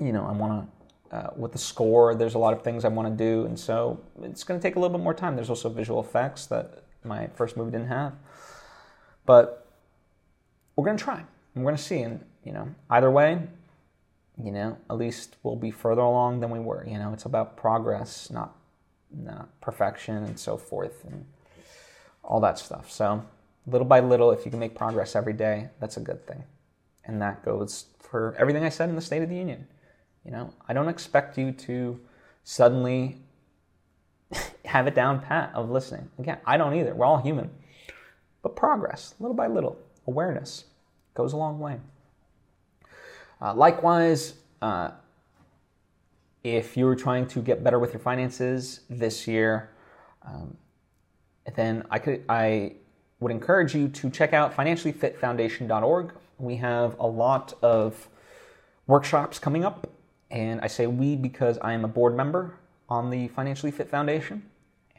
you 0.00 0.12
know, 0.12 0.26
I 0.26 0.32
want 0.32 0.68
to, 1.10 1.16
uh, 1.16 1.30
with 1.36 1.52
the 1.52 1.58
score, 1.58 2.14
there's 2.14 2.34
a 2.34 2.38
lot 2.38 2.52
of 2.52 2.62
things 2.62 2.84
I 2.84 2.88
want 2.88 3.08
to 3.08 3.24
do. 3.24 3.46
And 3.46 3.58
so 3.58 4.00
it's 4.22 4.44
going 4.44 4.58
to 4.58 4.62
take 4.62 4.76
a 4.76 4.80
little 4.80 4.96
bit 4.96 5.02
more 5.02 5.14
time. 5.14 5.36
There's 5.36 5.50
also 5.50 5.68
visual 5.68 6.00
effects 6.00 6.46
that 6.46 6.82
my 7.04 7.28
first 7.28 7.56
movie 7.56 7.70
didn't 7.70 7.88
have. 7.88 8.12
But 9.24 9.66
we're 10.76 10.84
going 10.84 10.96
to 10.96 11.02
try. 11.02 11.24
We're 11.54 11.62
going 11.62 11.76
to 11.76 11.82
see. 11.82 12.00
And, 12.00 12.24
you 12.44 12.52
know, 12.52 12.74
either 12.90 13.10
way, 13.10 13.40
you 14.42 14.52
know, 14.52 14.76
at 14.90 14.96
least 14.96 15.36
we'll 15.42 15.56
be 15.56 15.70
further 15.70 16.02
along 16.02 16.40
than 16.40 16.50
we 16.50 16.58
were. 16.58 16.86
You 16.86 16.98
know, 16.98 17.12
it's 17.12 17.24
about 17.24 17.56
progress, 17.56 18.30
not 18.30 18.54
not 19.10 19.48
perfection 19.60 20.16
and 20.24 20.38
so 20.38 20.56
forth 20.56 21.04
and 21.04 21.24
all 22.22 22.40
that 22.40 22.58
stuff. 22.58 22.90
So, 22.90 23.24
little 23.66 23.86
by 23.86 24.00
little, 24.00 24.30
if 24.30 24.44
you 24.44 24.50
can 24.50 24.60
make 24.60 24.74
progress 24.74 25.16
every 25.16 25.32
day, 25.32 25.68
that's 25.80 25.96
a 25.96 26.00
good 26.00 26.26
thing. 26.26 26.42
And 27.06 27.22
that 27.22 27.44
goes 27.44 27.86
for 27.98 28.34
everything 28.38 28.64
I 28.64 28.68
said 28.68 28.88
in 28.88 28.94
the 28.94 29.00
State 29.00 29.22
of 29.22 29.28
the 29.28 29.36
Union. 29.36 29.66
You 30.24 30.32
know, 30.32 30.52
I 30.68 30.72
don't 30.72 30.88
expect 30.88 31.38
you 31.38 31.52
to 31.52 32.00
suddenly 32.44 33.22
have 34.64 34.86
it 34.86 34.94
down 34.94 35.20
pat 35.20 35.52
of 35.54 35.70
listening. 35.70 36.10
Again, 36.18 36.38
I 36.44 36.56
don't 36.56 36.74
either. 36.74 36.94
We're 36.94 37.06
all 37.06 37.18
human. 37.18 37.50
But 38.42 38.56
progress, 38.56 39.14
little 39.18 39.34
by 39.34 39.46
little, 39.46 39.78
awareness 40.06 40.64
goes 41.14 41.32
a 41.32 41.36
long 41.36 41.58
way. 41.58 41.78
Uh, 43.40 43.54
likewise, 43.54 44.34
uh, 44.62 44.90
if 46.42 46.76
you're 46.76 46.94
trying 46.94 47.26
to 47.28 47.40
get 47.40 47.64
better 47.64 47.78
with 47.78 47.92
your 47.92 48.00
finances 48.00 48.80
this 48.88 49.26
year, 49.26 49.70
um, 50.22 50.56
then 51.54 51.84
I 51.90 51.98
could 51.98 52.24
I 52.28 52.74
would 53.20 53.32
encourage 53.32 53.74
you 53.74 53.88
to 53.88 54.10
check 54.10 54.32
out 54.32 54.56
financiallyfitfoundation.org. 54.56 56.12
We 56.38 56.56
have 56.56 56.98
a 56.98 57.06
lot 57.06 57.54
of 57.62 58.08
workshops 58.86 59.38
coming 59.38 59.64
up, 59.64 59.88
and 60.30 60.60
I 60.60 60.66
say 60.66 60.86
we 60.86 61.16
because 61.16 61.58
I 61.58 61.72
am 61.72 61.84
a 61.84 61.88
board 61.88 62.16
member 62.16 62.58
on 62.88 63.10
the 63.10 63.28
Financially 63.28 63.72
Fit 63.72 63.88
Foundation. 63.88 64.42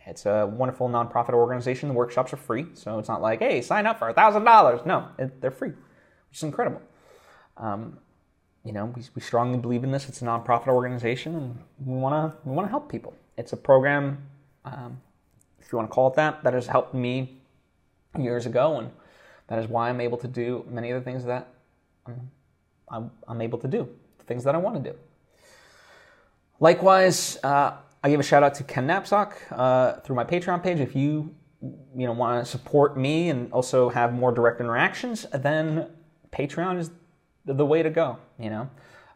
It's 0.06 0.26
a 0.26 0.48
wonderful 0.48 0.88
nonprofit 0.88 1.34
organization. 1.34 1.90
The 1.90 1.96
workshops 1.96 2.32
are 2.32 2.38
free, 2.38 2.68
so 2.74 2.98
it's 2.98 3.10
not 3.10 3.22
like, 3.22 3.40
hey, 3.40 3.62
sign 3.62 3.86
up 3.86 4.00
for 4.00 4.12
$1,000. 4.14 4.86
No, 4.86 5.10
it, 5.20 5.42
they're 5.42 5.52
free, 5.52 5.70
which 5.70 6.38
is 6.38 6.44
incredible. 6.44 6.82
Um, 7.58 8.00
you 8.64 8.72
know, 8.72 8.86
we, 8.86 9.04
we 9.16 9.22
strongly 9.22 9.58
believe 9.58 9.84
in 9.84 9.92
this. 9.92 10.08
It's 10.08 10.22
a 10.22 10.26
nonprofit 10.26 10.68
organization, 10.68 11.36
and 11.36 11.60
we 11.86 11.98
want 11.98 12.14
to 12.34 12.48
we 12.48 12.56
want 12.56 12.68
to 12.68 12.70
help 12.70 12.90
people. 12.90 13.14
It's 13.38 13.54
a 13.54 13.58
program 13.58 14.28
Um, 14.66 15.02
if 15.60 15.72
you 15.72 15.78
want 15.78 15.90
to 15.90 15.94
call 15.94 16.08
it 16.08 16.16
that, 16.16 16.44
that 16.44 16.54
has 16.54 16.68
helped 16.68 16.94
me 16.94 17.42
years 18.18 18.46
ago, 18.46 18.80
and 18.80 18.92
that 19.48 19.60
is 19.60 19.68
why 19.68 19.90
I'm 19.90 20.02
able 20.02 20.18
to 20.18 20.28
do 20.28 20.66
many 20.70 20.92
of 20.92 21.04
the 21.04 21.10
things 21.10 21.26
that 21.26 21.48
I'm, 22.06 22.32
I'm, 22.90 23.12
I'm 23.28 23.42
able 23.42 23.60
to 23.60 23.68
do, 23.68 23.88
the 24.18 24.24
things 24.26 24.44
that 24.44 24.56
I 24.56 24.58
want 24.58 24.84
to 24.84 24.92
do. 24.92 24.98
Likewise, 26.60 27.38
uh, 27.44 27.78
I 28.04 28.10
give 28.10 28.20
a 28.20 28.24
shout 28.24 28.44
out 28.44 28.56
to 28.56 28.64
Ken 28.64 28.88
Napzok 28.88 29.34
uh, 29.52 30.00
through 30.02 30.16
my 30.16 30.24
Patreon 30.24 30.64
page. 30.64 30.80
If 30.80 30.96
you 30.96 31.34
you 31.62 32.06
know 32.06 32.14
want 32.14 32.46
to 32.46 32.50
support 32.50 32.98
me 32.98 33.30
and 33.30 33.52
also 33.52 33.90
have 33.90 34.14
more 34.14 34.32
direct 34.32 34.60
interactions, 34.60 35.26
then 35.34 35.88
Patreon 36.32 36.80
is 36.80 36.92
the 37.46 37.66
way 37.66 37.84
to 37.84 37.90
go. 37.90 38.18
You 38.40 38.50
know. 38.50 38.70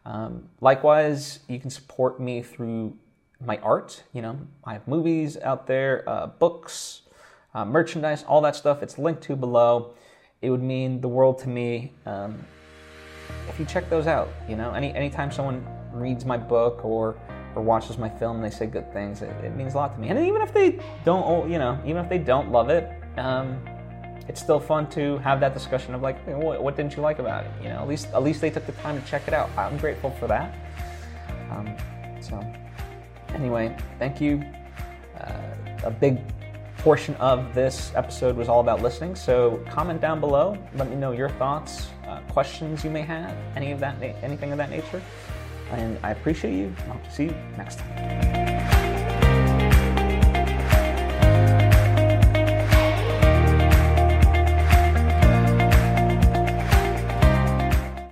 Um, 0.04 0.48
likewise, 0.60 1.40
you 1.48 1.60
can 1.60 1.70
support 1.70 2.20
me 2.20 2.42
through 2.42 2.96
my 3.40 3.58
art. 3.58 4.02
You 4.12 4.22
know, 4.22 4.38
I 4.64 4.72
have 4.72 4.86
movies 4.88 5.36
out 5.36 5.66
there, 5.66 6.04
uh, 6.08 6.26
books, 6.26 7.02
uh, 7.54 7.64
merchandise, 7.64 8.24
all 8.24 8.40
that 8.42 8.56
stuff. 8.56 8.82
It's 8.82 8.98
linked 8.98 9.22
to 9.24 9.36
below. 9.36 9.94
It 10.42 10.50
would 10.50 10.62
mean 10.62 11.00
the 11.00 11.08
world 11.08 11.38
to 11.38 11.48
me 11.48 11.92
um, 12.04 12.44
if 13.48 13.58
you 13.58 13.64
check 13.64 13.88
those 13.88 14.06
out. 14.06 14.28
You 14.48 14.56
know, 14.56 14.72
any 14.72 14.92
anytime 14.94 15.30
someone 15.30 15.64
reads 15.92 16.24
my 16.24 16.36
book 16.36 16.84
or 16.84 17.16
or 17.54 17.62
watches 17.62 17.96
my 17.96 18.08
film 18.08 18.36
and 18.36 18.44
they 18.44 18.50
say 18.50 18.66
good 18.66 18.92
things, 18.92 19.22
it, 19.22 19.30
it 19.44 19.54
means 19.54 19.74
a 19.74 19.76
lot 19.76 19.94
to 19.94 20.00
me. 20.00 20.08
And 20.08 20.18
even 20.18 20.42
if 20.42 20.52
they 20.52 20.80
don't, 21.04 21.24
oh, 21.24 21.46
you 21.46 21.58
know, 21.58 21.80
even 21.84 22.02
if 22.02 22.08
they 22.08 22.18
don't 22.18 22.50
love 22.50 22.70
it, 22.70 22.90
um, 23.18 23.60
it's 24.28 24.40
still 24.40 24.60
fun 24.60 24.88
to 24.90 25.18
have 25.18 25.40
that 25.40 25.52
discussion 25.54 25.94
of 25.94 26.02
like, 26.02 26.24
hey, 26.24 26.34
what, 26.34 26.62
what, 26.62 26.76
didn't 26.76 26.96
you 26.96 27.02
like 27.02 27.18
about 27.18 27.44
it? 27.44 27.50
You 27.62 27.68
know, 27.68 27.80
at 27.80 27.88
least 27.88 28.08
at 28.12 28.22
least 28.22 28.40
they 28.40 28.50
took 28.50 28.66
the 28.66 28.72
time 28.72 29.00
to 29.00 29.06
check 29.06 29.28
it 29.28 29.34
out. 29.34 29.50
I'm 29.56 29.76
grateful 29.78 30.10
for 30.10 30.26
that. 30.26 30.54
Um, 31.50 31.76
so, 32.20 32.40
anyway, 33.34 33.76
thank 33.98 34.20
you. 34.20 34.42
Uh, 35.20 35.54
a 35.84 35.90
big 35.90 36.18
portion 36.82 37.14
of 37.16 37.54
this 37.54 37.92
episode 37.94 38.36
was 38.36 38.48
all 38.48 38.60
about 38.60 38.82
listening. 38.82 39.14
So 39.14 39.64
comment 39.70 40.00
down 40.00 40.20
below. 40.20 40.58
Let 40.74 40.90
me 40.90 40.96
know 40.96 41.12
your 41.12 41.30
thoughts, 41.30 41.88
uh, 42.06 42.20
questions 42.30 42.84
you 42.84 42.90
may 42.90 43.02
have, 43.02 43.34
any 43.56 43.72
of 43.72 43.80
that, 43.80 44.02
anything 44.22 44.52
of 44.52 44.58
that 44.58 44.70
nature 44.70 45.00
and 45.72 45.98
I 46.02 46.10
appreciate 46.10 46.54
you. 46.54 46.74
I'll 46.88 47.10
see 47.10 47.24
you 47.24 47.34
next 47.56 47.78
time. 47.78 48.51